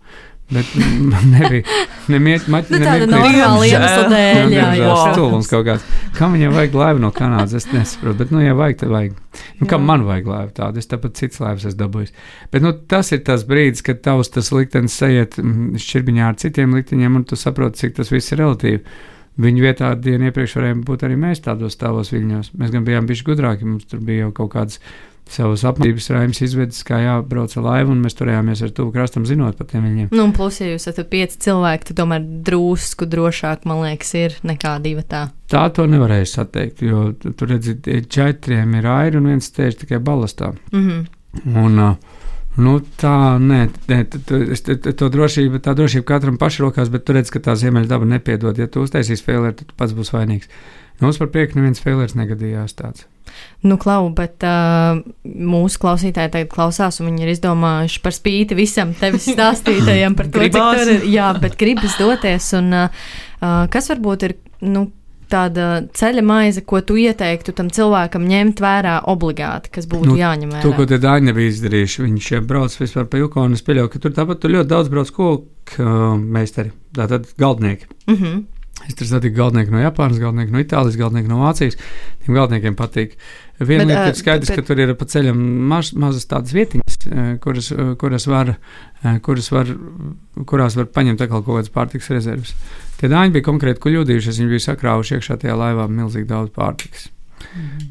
Bet 0.49 0.69
nebija 1.35 1.63
nemieķi. 2.09 2.49
Nu, 2.49 2.61
tāda 2.81 3.09
normāla 3.11 3.67
iemesla 3.69 4.05
dēļ, 4.09 4.55
jā, 4.55 4.69
jā. 4.81 4.93
Stulums 5.13 5.51
kaut 5.51 5.67
kāds. 5.67 5.85
Kam 6.17 6.37
viņam 6.37 6.55
vajag 6.57 6.79
laivu 6.81 7.03
no 7.03 7.11
Kanādas, 7.15 7.53
es 7.59 7.69
nesaprotu. 7.75 8.17
Bet, 8.23 8.33
nu, 8.33 8.41
ja 8.41 8.57
vajag, 8.57 8.79
tad 8.81 8.95
vajag. 8.95 9.19
Nu, 9.61 9.69
kam 9.69 9.85
man 9.89 10.07
vajag 10.09 10.31
laivu 10.33 10.55
tādu? 10.57 10.81
Es 10.81 10.89
tāpat 10.89 11.21
cits 11.21 11.43
laivas 11.43 11.69
esmu 11.69 11.83
dabūjis. 11.83 12.17
Bet, 12.55 12.65
nu, 12.65 12.73
tas 12.95 13.13
ir 13.13 13.21
tas 13.29 13.45
brīdis, 13.49 13.85
kad 13.85 14.01
tavs 14.05 14.33
tas 14.33 14.49
liktenis 14.55 14.97
sajiet 15.03 15.37
mm, 15.43 15.77
šķirbiņā 15.85 16.33
ar 16.33 16.41
citiem 16.41 16.81
likteņiem, 16.81 17.21
un 17.21 17.29
tu 17.29 17.37
saproti, 17.37 17.85
cik 17.85 18.01
tas 18.01 18.13
viss 18.15 18.33
ir 18.33 18.41
relatīvi. 18.41 18.83
Viņu 19.39 19.63
vietā 19.63 19.93
dienu 19.95 20.29
iepriekš 20.29 20.57
varējām 20.59 20.81
būt 20.87 21.05
arī 21.07 21.19
mēs 21.21 21.45
tādos 21.45 21.77
stāvos 21.77 22.11
viļņos. 22.11 22.51
Mēs 22.59 22.73
gan 22.75 22.87
bijām 22.87 23.07
bijuši 23.07 23.27
gudrāki, 23.29 23.69
mums 23.69 23.87
tur 23.87 24.03
bija 24.03 24.27
jau 24.27 24.33
kaut 24.41 24.51
kādas 24.57 24.81
savas 25.29 25.63
apmācības 25.69 26.09
raimas 26.15 26.41
izvedis, 26.45 26.81
kā 26.87 26.99
jābrauc 27.03 27.53
ar 27.59 27.65
laivu, 27.67 27.93
un 27.93 28.03
mēs 28.05 28.17
turējāmies 28.19 28.63
ar 28.65 28.73
tuvu 28.75 28.93
krastam, 28.95 29.27
zinot 29.29 29.59
par 29.59 29.69
tiem 29.71 29.85
viņiem. 29.85 30.09
Nu, 30.15 30.25
un 30.25 30.33
plus, 30.37 30.61
ja 30.63 30.71
jūs 30.73 30.89
esat 30.91 31.11
pieci 31.13 31.41
cilvēki, 31.45 31.91
tad 31.91 32.01
tomēr 32.01 32.25
drusku 32.49 33.09
drošāk, 33.11 33.67
man 33.69 33.83
liekas, 33.85 34.15
ir 34.19 34.39
nekā 34.49 34.79
divi 34.85 35.05
tā. 35.09 35.27
Tā 35.53 35.67
to 35.77 35.87
nevarēja 35.91 36.31
sateikt, 36.33 36.83
jo 36.85 37.11
tur 37.29 37.53
redzi, 37.53 37.77
četriem 38.09 38.79
ir 38.81 38.89
airi 38.93 39.21
un 39.21 39.31
viens 39.35 39.53
tieši 39.55 39.85
tikai 39.85 40.01
balastā. 40.05 40.55
Mm 40.73 40.89
-hmm. 40.89 41.07
Un, 41.65 41.79
Nu, 42.59 42.79
tā, 42.99 43.39
nē, 43.39 43.61
nē 43.91 43.99
t- 44.11 44.19
t- 44.27 44.75
t- 44.75 44.95
to 44.99 45.09
drošību, 45.15 45.61
tā 45.63 45.77
drošība 45.79 46.09
katram 46.09 46.39
pašrokās, 46.41 46.91
bet 46.91 47.05
tu 47.07 47.15
redz, 47.15 47.31
ka 47.31 47.43
tā 47.45 47.55
ziemeļdaba 47.59 48.09
nepiedod. 48.17 48.59
Ja 48.59 48.67
tu 48.67 48.83
uztaisīsi 48.83 49.23
faileri, 49.23 49.55
tad 49.61 49.71
tu 49.71 49.79
pats 49.79 49.95
būsi 49.95 50.17
vainīgs. 50.17 50.51
Mums 50.99 51.21
par 51.21 51.31
prieku 51.31 51.61
neviens 51.61 51.79
failers 51.79 52.17
negadījās 52.19 52.75
tāds. 52.75 53.07
Nu, 53.63 53.77
Klau, 53.79 54.09
bet 54.15 54.43
uh, 54.47 54.99
mūsu 55.23 55.79
klausītāji 55.83 56.33
tagad 56.35 56.51
klausās, 56.51 56.99
un 56.99 57.13
viņi 57.13 57.27
ir 57.27 57.33
izdomājuši 57.37 58.03
par 58.03 58.17
spīti 58.17 58.59
visam 58.59 58.95
tevis 58.99 59.29
stāstītajam 59.35 60.19
par 60.19 60.31
to, 60.33 60.43
cik 60.43 60.59
tur 60.59 60.93
ir. 60.97 61.09
Jā, 61.13 61.31
bet 61.39 61.55
gribas 61.61 61.95
doties. 62.01 62.51
Un, 62.59 62.73
uh, 62.75 63.03
uh, 63.39 63.67
kas 63.71 63.93
varbūt 63.93 64.27
ir 64.27 64.39
nu, 64.67 64.89
tāda 65.31 65.69
ceļa 65.97 66.25
maize, 66.25 66.65
ko 66.67 66.81
tu 66.85 66.99
ieteiktu 67.01 67.55
tam 67.57 67.71
cilvēkam 67.75 68.27
ņemt 68.29 68.63
vērā 68.65 68.99
obligāti, 69.13 69.73
kas 69.75 69.89
būtu 69.91 70.13
Nu, 70.13 70.19
jāņem 70.19 70.55
vērā? 70.55 70.65
To, 70.65 70.75
ko 70.77 70.87
tie 70.89 71.01
dāņi 71.03 71.31
nebija 71.31 71.55
izdarījuši, 71.55 72.05
viņš 72.07 72.31
brauc 72.49 72.77
vispār 72.81 73.09
pa 73.11 73.23
Jukonu. 73.23 73.59
Es 73.59 73.65
pieļauju, 73.67 73.93
ka 73.93 74.03
tur 74.05 74.15
tāpat 74.17 74.43
tur 74.43 74.55
ļoti 74.57 74.73
daudz 74.75 74.93
brauc 74.93 75.13
koku 75.15 75.83
uh, 75.83 76.15
meistari, 76.19 76.73
tātad 76.97 77.29
galdnieki. 77.41 77.91
Mm 78.09 78.17
-hmm. 78.17 78.45
Es 78.89 78.97
tur 78.97 79.05
satiku 79.11 79.37
galdnieku 79.37 79.75
no 79.75 79.83
Japānas, 79.83 80.17
galdnieku 80.23 80.55
no 80.55 80.63
Itālijas, 80.63 80.97
galdnieku 80.97 81.29
no 81.29 81.43
Vācijas. 81.43 81.77
Tiem 82.25 82.39
galdniekiem 82.39 82.77
patīk. 82.79 83.19
Viena 83.61 83.85
Bet, 83.85 83.91
lieta 83.91 84.07
ir 84.09 84.17
skaidrs, 84.17 84.49
bet- 84.49 84.61
ka 84.63 84.65
tur 84.71 84.81
ir 84.81 84.95
pa 84.97 85.05
ceļam 85.05 85.39
maz, 85.69 85.91
mazas 85.93 86.25
tādas 86.31 86.55
vietiņas, 86.57 86.97
kuras, 87.45 87.69
kuras, 88.01 88.27
var, 88.31 88.55
kuras 89.27 89.51
var, 89.53 89.73
kurās 90.49 90.77
var 90.79 90.89
paņemt 90.95 91.21
atkal 91.27 91.43
kaut 91.43 91.59
kādas 91.59 91.73
pārtikas 91.75 92.09
rezerves. 92.15 92.55
Tie 92.99 93.11
dāņi 93.13 93.35
bija 93.37 93.47
konkrēti 93.51 93.83
kuļūdījušies, 93.85 94.39
viņi 94.41 94.53
bija 94.55 94.65
sakrāvuši 94.71 95.19
iekšā 95.19 95.37
tajā 95.43 95.57
laivā 95.59 95.89
milzīgi 95.91 96.31
daudz 96.31 96.55
pārtikas. 96.55 97.09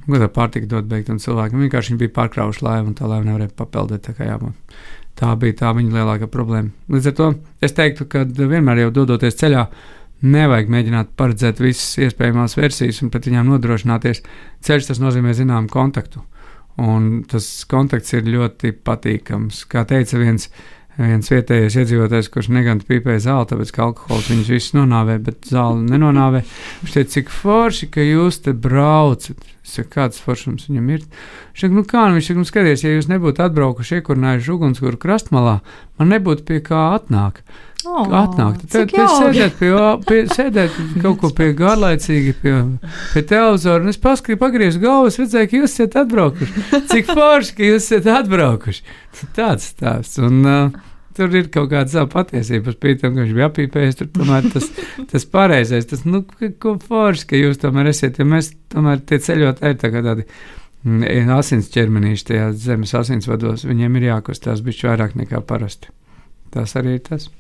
Ko 0.08 0.20
tā 0.20 0.28
pārtika 0.34 0.68
dod 0.68 0.88
beigt 0.92 1.10
un 1.14 1.20
cilvēkiem? 1.24 1.62
Vienkārši 1.68 1.94
viņi 1.94 2.02
bija 2.06 2.16
pārkrāvuši 2.18 2.64
laivu 2.66 2.90
un 2.92 2.96
tā 2.98 3.08
laiva 3.08 3.28
nevarēja 3.30 3.54
papeldēt 3.60 4.08
tā 4.08 4.16
kā 4.18 4.28
jābūt. 4.28 4.56
Tā 5.18 5.32
bija 5.40 5.56
tā 5.62 5.72
viņa 5.74 5.96
lielākā 5.96 6.28
problēma. 6.32 6.70
Līdz 6.94 7.08
ar 7.12 7.16
to 7.18 7.30
es 7.64 7.74
teiktu, 7.74 8.06
ka 8.12 8.24
vienmēr 8.28 8.84
jau 8.86 8.92
dodoties 9.00 9.40
ceļā, 9.40 9.64
nevajag 10.26 10.72
mēģināt 10.74 11.12
paredzēt 11.20 11.62
visas 11.62 11.98
iespējamās 12.08 12.58
versijas 12.58 13.04
un 13.04 13.12
pret 13.14 13.28
viņām 13.30 13.52
nodrošināties. 13.52 14.24
Ceļš 14.66 14.90
tas 14.92 15.04
nozīmē 15.04 15.36
zināmu 15.38 15.70
kontaktu. 15.72 16.24
Un 16.78 17.24
tas 17.30 17.46
kontakts 17.70 18.14
ir 18.14 18.28
ļoti 18.30 18.74
patīkams. 18.86 19.64
Kā 19.70 19.82
teica 19.90 20.20
viens, 20.22 20.46
viens 20.98 21.30
vietējais 21.32 21.78
iedzīvotājs, 21.82 22.30
kurš 22.34 22.52
negan 22.54 22.82
pīpēja 22.86 23.24
zāli, 23.26 23.50
tāpēc 23.50 23.74
ka 23.74 23.86
alkohols 23.88 24.30
viņus 24.30 24.52
visus 24.54 24.76
nonāvē, 24.78 25.18
bet 25.26 25.50
zāli 25.50 25.88
nenonāvē. 25.90 26.44
Viņš 26.84 26.98
teica, 26.98 27.14
cik 27.16 27.34
forši, 27.34 27.90
ka 27.94 28.06
jūs 28.06 28.42
te 28.46 28.54
braucat. 28.54 29.42
Saku, 29.68 29.90
kāds 29.98 30.22
foršums 30.24 30.70
viņam 30.70 30.92
ir? 30.96 31.02
Viņš 31.52 31.64
saka, 31.66 31.76
nu 31.76 31.84
kā, 31.84 32.06
nu, 32.08 32.18
viņš 32.18 32.30
saka, 32.30 32.44
nu 32.44 32.48
skaties, 32.48 32.86
ja 32.86 32.94
jūs 32.94 33.10
nebūtu 33.12 33.44
atbraukuši, 33.44 33.98
iekurnājuši 34.00 34.54
ugunskura 34.54 35.02
krastmalā, 35.02 35.58
man 36.00 36.14
nebūtu 36.14 36.46
pie 36.48 36.62
kā 36.64 36.86
atnākt. 36.96 37.44
Oh, 37.86 38.08
Atnākt, 38.18 38.66
tad 38.74 38.90
jūs 38.92 39.12
sēdēt, 39.22 39.60
pie, 39.60 39.70
pie, 40.08 40.24
sēdēt 40.34 40.74
kaut 41.04 41.20
ko 41.22 41.30
pie 41.38 41.52
garlaicīgi, 41.62 42.34
pie, 42.42 42.56
pie 43.14 43.24
televizora, 43.30 43.84
un 43.86 43.94
es 43.94 44.02
paskatīju, 44.02 44.40
pagriezu 44.42 44.82
galvu, 44.82 45.14
redzēju, 45.14 45.52
ka 45.52 45.62
jūs 45.62 45.76
esat 45.78 46.00
atbraukuši. 46.02 46.66
Cik 46.90 47.14
forši, 47.14 47.56
ka 47.60 47.70
jūs 47.70 47.86
esat 47.86 48.10
atbraukuši. 48.16 48.86
Tāds 49.38 49.70
stāsts. 49.76 50.18
Un, 50.26 50.42
uh, 50.44 50.86
Tur 51.18 51.34
ir 51.34 51.48
kaut 51.50 51.72
kāda 51.72 51.90
sava 51.90 52.06
patiesība, 52.12 52.76
pēc 52.78 53.00
tam, 53.02 53.16
ka 53.16 53.24
viņš 53.24 53.34
bija 53.34 53.48
apīpējis. 53.50 53.96
Tur 53.98 54.10
tomēr 54.14 54.52
tas, 54.54 54.68
tas 55.10 55.24
pareizais, 55.34 55.88
tas, 55.90 56.04
nu, 56.06 56.22
ko 56.62 56.76
forši, 56.84 57.26
ka 57.32 57.40
jūs 57.40 57.58
tomēr 57.64 57.90
esat, 57.90 58.20
jo 58.22 58.28
mēs 58.30 58.52
tomēr 58.74 59.02
tie 59.02 59.18
ceļotāji 59.26 59.74
ir 59.74 59.80
tā 59.82 59.90
kā 59.96 60.04
tādi 60.06 60.28
mm, 60.86 61.32
asins 61.34 61.72
ķermenīši 61.74 62.28
tajā 62.30 62.52
zemes 62.68 62.94
asinsvados, 63.02 63.66
viņiem 63.66 63.98
ir 63.98 64.08
jākustās 64.12 64.62
bišķi 64.66 64.92
vairāk 64.92 65.18
nekā 65.24 65.42
parasti. 65.50 65.90
Tas 66.54 66.78
arī 66.78 67.00
ir 67.00 67.04
tas. 67.10 67.32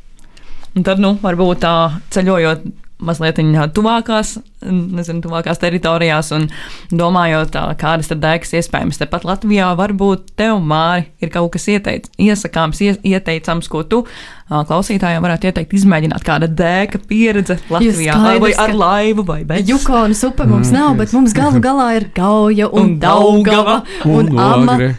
Un 0.77 0.85
tad, 0.85 1.01
nu, 1.01 1.15
varbūt 1.23 1.63
tā 1.63 1.73
ceļojot 2.13 2.67
mazliet 2.97 3.37
tuvākās, 3.77 4.37
nezinu, 4.65 5.21
tuvākās 5.21 5.59
teritorijās 5.61 6.31
un 6.33 6.47
domājot, 6.89 7.53
kādas 7.77 8.09
tad 8.09 8.23
dēkas 8.23 8.55
iespējams 8.57 8.97
tepat 9.01 9.25
Latvijā, 9.27 9.69
varbūt 9.77 10.31
tev, 10.39 10.57
Māri, 10.65 11.07
ir 11.21 11.31
kaut 11.33 11.51
kas 11.53 11.67
ieteic, 11.69 12.09
iesakāms, 12.17 12.81
ie, 12.81 12.95
ieteicams, 13.13 13.69
ko 13.69 13.83
tu 13.85 14.01
klausītājiem 14.49 15.25
varētu 15.25 15.51
ieteikt 15.51 15.77
izmēģināt, 15.77 16.25
kāda 16.25 16.49
dēka 16.49 17.03
pieredze 17.09 17.59
Latvijā, 17.69 18.17
skaidrs, 18.17 18.41
vai 18.47 18.53
ar 18.65 18.75
laivu, 18.81 19.27
vai 19.27 19.41
bez. 19.47 19.69
Jukonas 19.69 20.23
upe 20.25 20.47
mums 20.49 20.71
Mm, 20.71 20.79
nav, 20.79 20.97
bet 20.97 21.13
mums 21.13 21.37
galu 21.37 21.61
galā 21.63 21.91
ir 21.99 22.09
gauja 22.15 22.69
un, 22.71 22.81
Un 22.81 22.93
un 22.95 22.99
daugava 22.99 23.81
un, 24.05 24.13
Un 24.17 24.39
un 24.39 24.69
Ogre. 24.73 24.93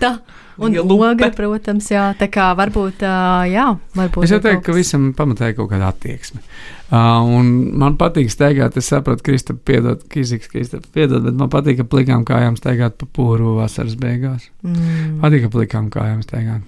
Un 0.58 0.74
loga, 0.74 1.28
protams, 1.36 1.86
jā, 1.92 2.08
tā 2.18 2.26
kā 2.32 2.48
varbūt, 2.58 3.04
jā, 3.52 3.66
varbūt. 3.94 4.26
Es 4.26 4.32
jau 4.34 4.40
teiktu, 4.42 4.64
ka 4.66 4.74
visam 4.74 5.12
pamatā 5.14 5.52
ir 5.52 5.58
kaut 5.58 5.70
kāda 5.70 5.92
attieksme. 5.92 6.42
Uh, 6.88 7.20
un 7.36 7.50
man 7.76 7.98
patīk 8.00 8.30
staigāt, 8.32 8.78
es 8.80 8.86
saprotu, 8.88 9.26
Kristap, 9.26 9.60
piedod, 9.68 10.00
Kiziks, 10.08 10.48
Kristap, 10.48 10.86
piedod, 10.94 11.20
bet 11.26 11.36
man 11.36 11.50
patīk, 11.52 11.82
ka 11.82 11.84
plikām 11.92 12.24
kājām 12.28 12.56
staigāt 12.56 12.96
pa 12.98 13.08
pūru 13.12 13.58
vasaras 13.58 13.98
beigās. 14.00 14.48
Mm. 14.64 15.18
Patīk, 15.20 15.44
ka 15.44 15.52
plikām 15.52 15.90
kājām 15.92 16.24
staigāt. 16.24 16.64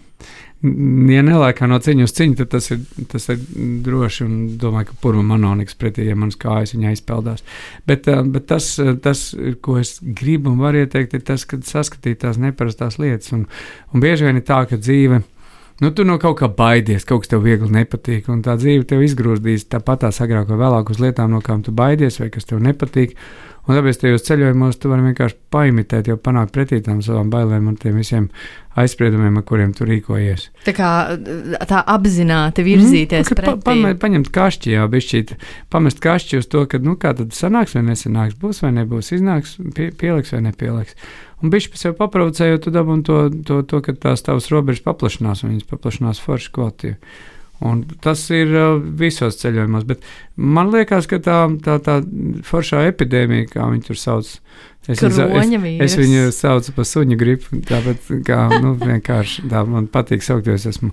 Ja 0.60 1.22
nelēkā 1.24 1.64
no 1.70 1.78
ciņa 1.80 2.04
uz 2.04 2.12
ciņu, 2.18 2.36
tad 2.36 2.50
tas 2.52 2.66
ir, 2.74 2.82
tas 3.08 3.30
ir 3.32 3.38
droši 3.86 4.26
un 4.26 4.34
domāju, 4.60 4.90
ka 4.90 4.98
purva 5.00 5.24
man 5.24 5.40
nav 5.40 5.54
nekas 5.56 5.78
pretī, 5.80 6.04
ja 6.04 6.18
manas 6.18 6.36
kājas 6.40 6.74
viņa 6.74 6.92
aizpeldās. 6.92 7.44
Bet, 7.88 8.10
uh, 8.12 8.20
bet 8.28 8.44
tas, 8.50 8.74
uh, 8.82 8.92
tas, 9.00 9.30
ko 9.64 9.78
es 9.80 9.96
gribu 10.04 10.52
un 10.52 10.60
varu 10.60 10.82
ieteikt, 10.82 11.16
ir 11.16 11.24
tas, 11.24 11.46
ka 11.48 11.62
saskatīt 11.64 12.20
tās 12.26 12.36
neparastās 12.42 13.00
lietas. 13.00 13.32
Un, 13.36 13.46
un 13.94 14.04
bieži 14.04 14.28
vien 14.28 14.40
ir 14.42 14.44
tā, 14.44 14.66
ka 14.68 14.76
dzīve 14.76 15.22
Nu, 15.80 15.88
tu 15.96 16.04
no 16.04 16.18
kaut 16.20 16.36
kā 16.36 16.48
baidies, 16.52 17.06
kaut 17.08 17.22
kas 17.22 17.30
tev 17.32 17.46
viegli 17.46 17.70
nepatīk, 17.72 18.26
un 18.28 18.42
tā 18.44 18.52
dzīve 18.60 18.84
tev 18.84 19.00
izgrūzdīs 19.00 19.64
tāpat 19.72 20.02
tās 20.02 20.20
agrāk 20.20 20.50
vai 20.52 20.58
vēlāk 20.60 20.90
uz 20.92 20.98
lietām, 21.00 21.30
no 21.32 21.40
kām 21.40 21.62
tu 21.64 21.72
baidies, 21.72 22.18
vai 22.20 22.28
kas 22.34 22.44
tev 22.50 22.60
nepatīk. 22.60 23.14
Un 23.70 23.76
tāpēc 23.78 24.00
tajos 24.02 24.24
ceļojumos 24.26 24.80
tu 24.83 24.90
vari 24.90 25.04
vienkārši 25.04 25.37
paimitēt, 25.54 26.09
jau 26.11 26.16
panākt 26.18 26.50
pretī 26.56 26.80
tam 26.83 26.98
savām 27.06 27.28
bailēm 27.30 27.68
un 27.70 27.76
tiem 27.78 28.00
visiem 28.00 28.26
aizspriedumiem, 28.80 29.37
ar 29.38 29.44
kuriem 29.46 29.70
tu 29.76 29.87
rīkojies. 29.87 30.48
Tā 30.66 30.74
kā 30.74 30.90
tā 31.70 31.83
apzināti 31.94 32.64
virzīties 32.66 33.30
Mm, 33.30 33.38
pret 33.38 33.62
pa, 33.62 33.74
pa, 33.78 33.94
paņemt 34.02 34.30
kašķi, 34.35 34.74
jā, 34.74 34.88
bišķīt, 34.90 35.35
pamest 35.70 36.02
kašķi 36.02 36.40
uz 36.42 36.50
to, 36.50 36.64
ka, 36.70 36.83
nu, 36.83 36.96
kā 36.98 37.12
tad 37.18 37.35
sanāks 37.37 37.76
vai 37.76 37.85
nesanāks, 37.87 38.38
būs 38.40 38.62
vai 38.64 38.72
nebūs, 38.80 39.12
iznāks, 39.14 39.56
pie, 39.76 39.90
pieliks 39.94 40.35
vai 40.35 40.42
nepieliks. 40.48 40.98
Un 41.40 41.54
bišķi 41.54 41.74
pa 41.74 41.80
sev 41.85 41.98
paprovocējot, 42.00 42.64
tu 42.66 42.74
dabūn 42.74 43.04
to, 43.06 43.20
to, 43.46 43.62
to, 43.70 43.83
ka 43.87 43.94
tās 43.94 44.26
tavas 44.26 44.50
robežas 44.50 44.83
paplašinās, 44.87 45.44
un 45.44 45.54
viņas 45.54 45.70
paplašinās 45.70 46.22
forši 46.26 46.50
kvalitīvi. 46.59 46.98
Un 47.60 47.82
tas 48.00 48.22
ir 48.32 48.48
uh, 48.56 48.78
visos 48.80 49.36
ceļojumos, 49.42 49.84
bet 49.84 50.00
man 50.40 50.70
liekas, 50.72 51.04
ka 51.10 51.18
tā, 51.20 51.38
tā, 51.60 51.76
tā 51.84 51.98
foršā 52.48 52.86
epidēmija, 52.88 53.50
kā 53.52 53.66
viņi 53.68 53.84
tur 53.90 53.98
sauc, 54.00 54.30
es, 54.88 55.02
viņu- 55.02 55.26
es, 55.84 55.92
es 55.92 55.96
viņu 56.00 56.22
saucu 56.32 56.72
par 56.78 56.88
suņu 56.88 57.18
gripu. 57.20 57.60
Tāpēc, 57.68 58.08
kā, 58.24 58.38
nu, 58.64 58.72
vienkārši 58.80 59.44
tā 59.52 59.66
man 59.68 59.90
patīk 59.92 60.24
saukt, 60.24 60.48
jo 60.48 60.56
es 60.56 60.64
esmu 60.72 60.88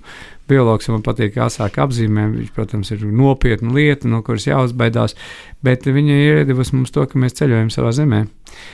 biologs, 0.51 0.87
un 0.91 0.97
man 0.99 1.05
patīk 1.07 1.39
asāk 1.43 1.79
apzīmē. 1.85 2.27
Viņš, 2.35 2.51
protams, 2.55 2.91
ir 2.91 3.07
nopietna 3.15 3.71
lieta, 3.71 4.11
no 4.11 4.19
kuras 4.27 4.45
jāuzbaidās, 4.51 5.15
bet 5.63 5.87
viņa 5.87 6.19
ir 6.27 6.41
iedevusi 6.43 6.75
mums 6.75 6.91
to, 6.91 7.07
ka 7.07 7.19
mēs 7.19 7.39
ceļojam 7.39 7.71
savā 7.71 7.95
zemē. 7.95 8.25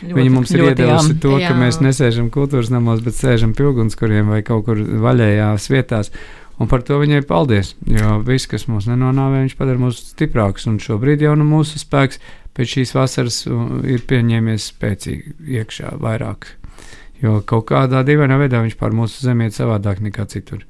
Ļoti- 0.01 0.17
Viņa 0.17 0.31
mums 0.33 0.51
ir 0.53 0.65
iedevusi 0.71 1.13
jā. 1.13 1.21
to, 1.21 1.37
Jā. 1.41 1.49
ka 1.49 1.61
mēs 1.61 1.77
nesēžam 1.81 2.29
kultūras 2.33 2.69
namos, 2.73 3.01
bet 3.05 3.13
sēžam 3.17 3.53
pie 3.57 3.65
ugunskuriem 3.69 4.29
vai 4.33 4.41
kaut 4.45 4.65
kur 4.65 4.77
vaļējās 4.81 5.69
vietās. 5.69 6.11
Un 6.61 6.69
par 6.69 6.83
to 6.85 6.99
viņai 7.01 7.23
paldies. 7.25 7.73
Jo 7.89 8.19
viss, 8.25 8.47
kas 8.49 8.67
mūs 8.69 8.85
nenonāvē, 8.89 9.41
viņš 9.43 9.55
padara 9.57 9.81
mūs 9.81 10.01
stiprākus. 10.11 10.67
Un 10.69 10.77
šobrīd 10.83 11.25
jau 11.25 11.33
nu 11.39 11.47
mūsu 11.49 11.81
spēks 11.81 12.21
pēc 12.53 12.75
šīs 12.75 12.93
vasaras 12.93 13.39
ir 13.89 14.03
pieņēmies 14.09 14.69
spēcīgi 14.75 15.37
iekšā 15.57 15.95
vairāk. 16.03 16.51
Jo 17.23 17.39
kaut 17.47 17.69
kādā 17.71 18.03
dīvainā 18.05 18.37
veidā 18.41 18.61
viņš 18.63 18.77
pār 18.77 18.93
mūsu 18.95 19.25
zemi 19.25 19.47
iet 19.47 19.57
savādāk 19.57 20.03
nekā 20.03 20.27
citur. 20.29 20.65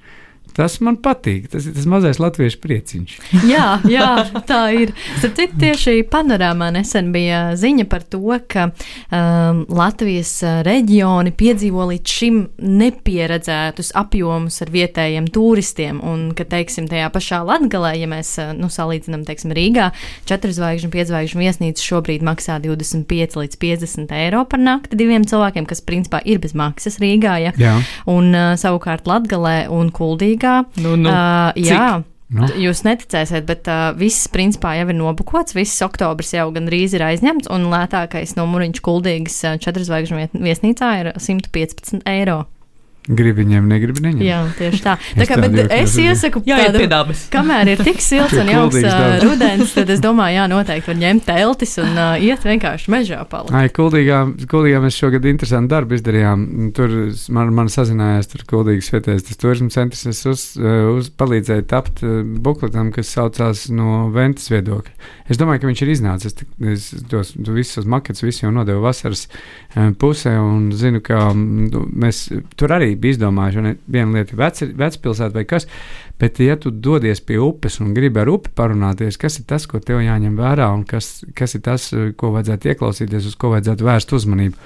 Tas 0.58 0.78
man 0.84 0.98
patīk. 1.02 1.48
Tas 1.52 1.68
ir 1.68 1.76
tas 1.76 1.88
mazais 1.90 2.20
latviešu 2.22 2.60
prieciņš. 2.64 3.16
Jā, 3.54 3.80
jā, 3.90 4.10
tā 4.48 4.62
ir. 4.76 4.94
Starp 5.18 5.36
citu, 5.38 5.58
tieši 5.62 6.04
panorāmā 6.12 6.70
nesen 6.74 7.12
bija 7.14 7.54
ziņa 7.60 7.86
par 7.92 8.06
to, 8.06 8.22
ka 8.50 8.70
um, 8.70 9.64
Latvijas 9.74 10.32
uh, 10.46 10.62
reģioni 10.66 11.34
piedzīvo 11.36 11.88
līdz 11.90 12.14
šim 12.20 12.40
nepieredzētus 12.58 13.94
apjomus 14.00 14.62
ar 14.64 14.72
vietējiem 14.74 15.28
turistiem. 15.34 16.02
Un, 16.06 16.30
ka, 16.38 16.46
teiksim, 16.50 16.88
tajā 16.92 17.10
pašā 17.14 17.42
Latgalē, 17.48 17.96
ja 18.00 18.10
mēs 18.12 18.36
uh, 18.42 18.54
nu, 18.58 18.70
salīdzinām, 18.74 19.26
teiksim, 19.28 19.54
Rīgā, 19.58 19.90
4 20.30 20.56
zvaigžņu, 20.60 20.92
5 20.94 21.12
zvaigžņu 21.12 21.44
viesnīca 21.44 21.88
šobrīd 21.90 22.26
maksā 22.26 22.60
25 22.64 23.40
līdz 23.42 23.60
50 23.64 24.16
eiro 24.24 24.44
par 24.50 24.62
nakti 24.62 25.00
diviem 25.00 25.26
cilvēkiem, 25.28 25.68
kas 25.70 25.84
principā 25.86 26.22
ir 26.26 26.42
bez 26.44 26.56
maksas 26.58 27.00
Rīgā. 27.04 27.38
Ja? 27.44 27.54
Jā, 27.60 27.76
Un 28.10 28.32
uh, 28.36 28.54
savukārt 28.60 29.08
Latgalē 29.10 29.68
un 29.72 29.90
Kuldīgā. 29.94 30.43
Nu, 30.84 30.96
nu, 31.00 31.10
uh, 31.10 31.52
jā. 31.60 32.02
nu, 32.34 32.50
Jūs 32.60 32.84
neticēsiet, 32.88 33.46
bet 33.50 33.70
uh, 33.72 33.92
viss 33.98 34.30
principā 34.34 34.76
jau 34.80 34.88
ir 34.90 34.98
nobukots. 34.98 35.56
Viss 35.58 35.84
oktobris 35.86 36.34
jau 36.36 36.48
gandrīz 36.56 36.96
ir 36.98 37.06
aizņemts, 37.06 37.52
un 37.54 37.70
lētākais 37.74 38.36
no 38.40 38.48
Mūriņš 38.52 38.84
Kuldīgas 38.86 39.40
uh, 39.48 39.60
četras 39.62 39.90
zvaigžņu 39.90 40.30
viesnīcā 40.44 40.92
ir 41.02 41.14
115 41.18 42.04
eiro. 42.10 42.44
Gribu 43.04 43.42
viņiem, 43.42 43.66
negribu 43.68 44.00
neņemt. 44.00 44.24
Jā, 44.24 44.38
tieši 44.56 44.80
tā. 44.80 44.94
tā 44.96 45.24
Es 45.26 45.28
kā, 45.28 45.36
bet 45.44 45.72
es 45.76 45.96
iesaku 46.00 46.40
Jā, 46.48 46.62
tādu- 46.70 46.80
pie 46.80 46.88
dabas. 46.88 47.26
Kamēr 47.34 47.74
ir 47.74 47.82
tik 47.84 48.00
silts 48.10 48.32
un 48.40 48.48
jauks 48.48 48.78
uh, 48.80 49.18
rudens, 49.20 49.74
tad 49.76 49.90
es 49.92 50.00
domāju, 50.00 50.38
jā, 50.38 50.46
noteikti 50.48 50.88
var 50.88 51.00
ņemt 51.02 51.26
teltis 51.28 51.76
un 51.84 51.92
uh, 52.00 52.14
iet 52.24 52.46
vienkārši 52.48 52.94
mežā 52.94 53.20
palikt. 53.28 53.52
Ai, 53.60 53.66
kuldīgā, 53.76 54.22
kuldīgā 54.48 54.80
mēs 54.86 54.96
šogad 55.02 55.28
interesantu 55.28 55.74
darbu 55.76 55.98
izdarījām. 55.98 56.46
Tur 56.78 56.96
man, 57.36 57.52
man 57.60 57.72
sazinājās 57.74 58.32
tur 58.32 58.46
kuldīgas 58.48 58.94
vietēs, 58.96 59.28
tas 59.28 59.42
turismu 59.42 59.68
centrs. 59.76 60.06
Es 60.08 60.24
uz, 60.30 60.46
uz 60.96 61.12
palīdzēju 61.20 61.68
tapt 61.74 62.06
bukletam, 62.40 62.94
kas 62.96 63.12
saucās 63.18 63.66
no 63.74 64.06
Ventas 64.16 64.48
viedokļa. 64.54 64.96
Es 65.28 65.40
domāju, 65.40 65.66
ka 65.66 65.72
viņš 65.74 65.84
ir 65.84 65.92
iznācis. 65.98 66.40
Es, 66.40 66.88
es 66.96 67.06
tos 67.12 67.36
tu 67.36 67.52
visus 67.56 67.84
maketus 67.90 68.24
visu 68.24 68.46
jau 68.46 68.54
nodevu 68.56 68.84
vasaras 68.88 69.28
pusē 70.00 70.38
un 70.40 70.72
zinu, 70.72 71.04
ka 71.04 71.32
mēs 71.36 72.26
tur 72.60 72.74
arī 72.76 72.93
bija 73.00 73.18
izdomājuši, 73.18 73.76
viena 73.92 74.18
lieta 74.18 74.36
ir 74.36 74.40
veci, 74.40 74.68
vecpilsēta 74.80 75.38
vai 75.38 75.46
kas, 75.50 75.68
bet 76.22 76.40
ja 76.44 76.58
tu 76.60 76.72
dodies 76.72 77.22
pie 77.26 77.40
upes 77.42 77.80
un 77.84 77.94
gribi 77.96 78.22
ar 78.22 78.32
upi 78.32 78.54
parunāties, 78.56 79.20
kas 79.22 79.40
ir 79.42 79.48
tas, 79.50 79.68
ko 79.70 79.82
tev 79.84 80.02
jāņem 80.04 80.38
vērā 80.40 80.70
un 80.74 80.86
kas, 80.88 81.22
kas 81.38 81.58
ir 81.58 81.64
tas, 81.66 81.90
ko 82.18 82.34
vajadzētu 82.36 82.74
ieklausīties, 82.74 83.30
uz 83.32 83.38
ko 83.40 83.54
vajadzētu 83.56 83.90
vērst 83.90 84.18
uzmanību. 84.20 84.60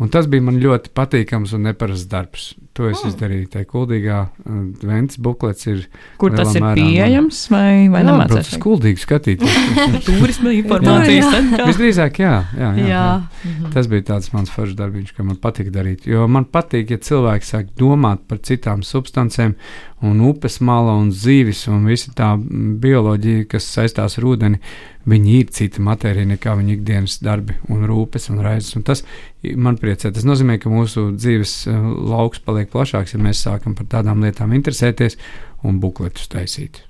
Un 0.00 0.08
tas 0.08 0.24
bija 0.32 0.40
man 0.46 0.56
ļoti 0.62 0.94
patīkams 0.96 1.50
un 1.52 1.66
neparasts 1.68 2.08
darbs. 2.08 2.54
To 2.78 2.86
es 2.88 3.00
Oh. 3.02 3.08
izdarīju. 3.10 3.48
Tā 3.52 3.64
kuldīgā 3.68 4.18
uh, 4.30 4.60
Ventas 4.86 5.18
buklets 5.20 5.66
ir. 5.68 5.82
Kur 6.16 6.32
tas 6.32 6.54
ir 6.56 6.62
mērā 6.64 6.78
pieejams 6.78 7.40
vai, 7.52 7.88
vai 7.92 8.00
Jā, 8.06 8.14
protams, 8.22 8.52
skuldīgi 8.56 9.02
skatīties. 9.02 9.58
Turisma 10.06 10.54
informācijas 10.56 11.28
centrā. 11.34 11.66
Visdrīzāk, 11.68 12.22
jā. 12.22 12.32
jā, 12.56 12.70
jā, 12.78 12.86
jā. 12.88 13.02
Jā. 13.44 13.72
Tas 13.74 13.90
bija 13.92 14.06
tāds 14.14 14.30
mans 14.32 14.54
foršs 14.54 14.78
darbiņš, 14.78 15.12
ka 15.18 15.26
man 15.26 15.36
patīk 15.42 15.68
darīt. 15.74 16.06
Jo 16.08 16.24
man 16.30 16.46
patīk, 16.48 16.94
ja 16.94 17.02
cilvēki 17.10 17.50
sāk 17.50 17.74
domāt 17.76 18.24
par 18.30 18.40
citām 18.46 18.80
substancēm, 18.86 19.56
un 20.06 20.20
upes 20.24 20.58
mala, 20.64 20.94
un 20.96 21.10
zīves, 21.12 21.66
un 21.68 21.84
visa 21.88 22.12
tā 22.16 22.32
bioloģija, 22.40 23.46
kas 23.50 23.68
saistās 23.68 24.16
ar 24.18 24.26
ūdeni. 24.32 24.60
Viņi 25.10 25.36
ir 25.38 25.52
cita 25.56 25.82
matērija 25.84 26.28
nekā 26.28 26.54
viņa 26.58 26.74
ikdienas 26.74 27.18
darbi, 27.24 27.56
un 27.72 27.86
rūpes 27.88 28.28
un 28.32 28.42
raizes. 28.44 28.74
Un 28.76 28.84
tas 28.86 29.04
man 29.56 29.78
priecē. 29.80 30.12
Tas 30.12 30.26
nozīmē, 30.28 30.58
ka 30.60 30.72
mūsu 30.72 31.10
dzīves 31.16 31.54
eh, 31.68 31.80
lauks 32.12 32.42
paliek 32.44 32.72
plašāks, 32.72 33.16
ja 33.16 33.22
mēs 33.22 33.44
sākam 33.46 33.76
par 33.76 33.88
tādām 33.92 34.24
lietām 34.24 34.52
interesēties 34.56 35.18
un 35.64 35.80
bukletus 35.80 36.28
taisīt. 36.32 36.84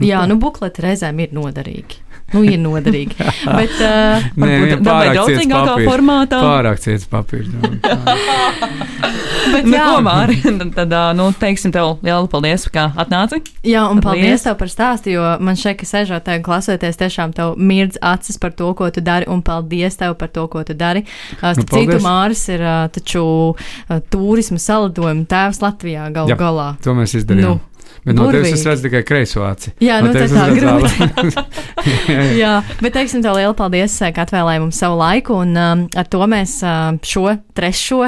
Jā, 0.00 0.22
nu 0.30 0.38
bukleti 0.40 0.86
reizēm 0.86 1.18
ir 1.20 1.34
noderīgi. 1.36 1.98
Nu, 2.32 2.42
ir 2.46 2.60
noderīgi. 2.62 3.16
Bet, 3.58 3.74
uh, 3.82 4.26
Nē, 4.38 4.50
Varbūt 4.60 4.84
ciets 4.86 5.16
daudzīgākā 5.18 5.64
papīrs. 5.72 5.88
formātā. 5.90 6.40
Pārāk 6.44 6.82
ciets 6.84 7.08
papīrs. 7.10 7.48
bet 9.50 9.64
Nu, 9.66 9.74
jā, 9.74 9.86
ko, 9.88 10.02
Māri, 10.04 10.36
tad, 10.76 10.94
nu, 11.18 11.28
teiksim 11.40 11.72
tev 11.74 11.96
lielu 12.04 12.28
paldies, 12.30 12.66
ka 12.72 12.88
atnāci. 13.00 13.40
jā, 13.66 13.82
un 13.90 14.00
Paldies. 14.02 14.22
paldies 14.22 14.44
tev 14.46 14.56
par 14.60 14.70
stāstu, 14.72 15.14
jo 15.14 15.24
man 15.42 15.58
šeit, 15.58 15.78
ka 15.80 15.88
sēžot 15.88 16.24
te 16.26 16.36
un 16.38 16.44
klausēties, 16.46 16.98
tiešām 17.00 17.34
tev 17.36 17.56
mirdz 17.58 17.98
acis 18.04 18.38
par 18.40 18.54
to, 18.56 18.70
ko 18.78 18.90
tu 18.94 19.02
dari, 19.04 19.26
un 19.30 19.42
paldies 19.46 19.98
tev 20.00 20.14
par 20.20 20.30
to, 20.34 20.46
ko 20.52 20.62
tu 20.66 20.76
dari. 20.78 21.02
Nu, 21.02 21.40
Starp 21.40 21.66
citu, 21.66 21.72
paldies. 21.74 22.04
Māris 22.04 22.44
ir 22.52 22.64
taču 22.94 23.24
turisma 24.12 24.60
salidojuma 24.60 25.26
tēvs 25.30 25.62
Latvijā 25.64 26.10
galu 26.14 26.34
Jā. 26.34 26.38
galā. 26.40 26.68
To 26.84 26.94
mēs 26.98 27.16
izdarījām. 27.18 27.58
Nu, 27.58 27.69
Bet 28.04 28.16
no 28.16 28.28
tevis 28.32 28.54
es 28.56 28.66
redzu 28.68 28.86
tikai 28.88 29.02
kreiso 29.06 29.44
aci. 29.44 29.74
Jā, 29.84 29.98
no 30.00 30.10
nu, 30.10 30.16
tevis 30.16 30.32
tā 30.32 30.46
tā 30.48 30.56
grūti. 30.56 31.40
Jā, 32.10 32.20
jā. 32.20 32.28
Jā, 32.38 32.52
bet 32.80 32.94
teiksim 32.96 33.24
tev 33.24 33.36
lielu 33.36 33.56
paldies, 33.56 33.96
eh, 34.04 34.12
ka 34.16 34.24
atvēlēji 34.26 34.62
mums 34.64 34.78
savu 34.80 35.00
laiku, 35.00 35.40
un 35.44 35.56
um, 35.56 35.84
ar 35.96 36.08
to 36.10 36.22
mēs 36.30 36.60
uh, 36.64 36.94
šo 37.06 37.34
trešo 37.56 38.06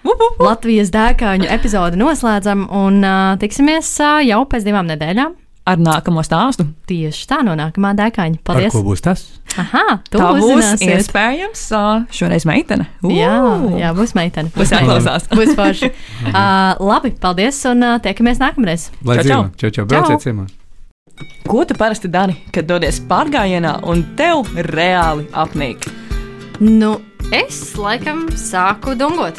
Up, 0.00 0.16
up. 0.16 0.38
Latvijas 0.40 0.88
dēkāņu 0.94 1.44
epizodi 1.52 1.98
noslēdzam, 2.00 2.64
un 2.72 3.02
uh, 3.04 3.34
tiksimies 3.40 3.90
uh, 4.00 4.22
jau 4.24 4.46
pēc 4.48 4.64
divām 4.64 4.88
nedēļām. 4.88 5.34
Ar 5.70 5.78
nākamo 5.78 6.22
stāstu. 6.26 6.64
Tieši 6.90 7.26
tā 7.30 7.40
no 7.46 7.54
nākamā 7.58 7.92
dēkāņa. 7.98 8.40
Par 8.42 8.56
Paldies! 8.56 8.72
ko 8.74 8.82
būs 8.86 9.04
tas? 9.04 9.24
Aha, 9.60 10.00
tu 10.10 10.18
Tā 10.18 10.30
būs 10.38 10.82
iespējams 10.82 11.62
ā, 11.76 11.82
šoreiz 12.14 12.46
meitene. 12.48 12.88
Jā, 13.06 13.34
Ū! 13.44 13.74
jā, 13.78 13.90
būs 13.94 14.14
meitene. 14.18 14.50
Būs 14.54 14.72
jāklausās. 14.74 15.28
Būs 15.38 15.52
forši. 15.58 15.92
Uh, 16.30 16.80
labi, 16.82 17.12
paldies, 17.22 17.60
un 17.70 17.86
uh, 17.86 17.98
tiekamies 18.02 18.42
nākamreiz. 18.42 18.88
Lai 19.06 19.20
Čau, 19.20 19.28
čau. 19.28 19.42
Čau, 19.54 19.68
čau. 19.68 19.70
Čau. 19.82 19.86
Brauciet 19.92 20.26
ciemos. 20.26 20.56
Ko 21.46 21.64
tu 21.68 21.76
parasti 21.76 22.08
dari, 22.10 22.34
kad 22.54 22.66
dodies 22.66 23.00
pārgājienā 23.10 23.80
un 23.90 24.04
tev 24.18 24.48
reāli 24.70 25.26
apnīk? 25.36 25.86
Nu, 26.60 26.96
es 27.34 27.62
laikam 27.78 28.26
sāku 28.38 28.96
dungot. 28.98 29.38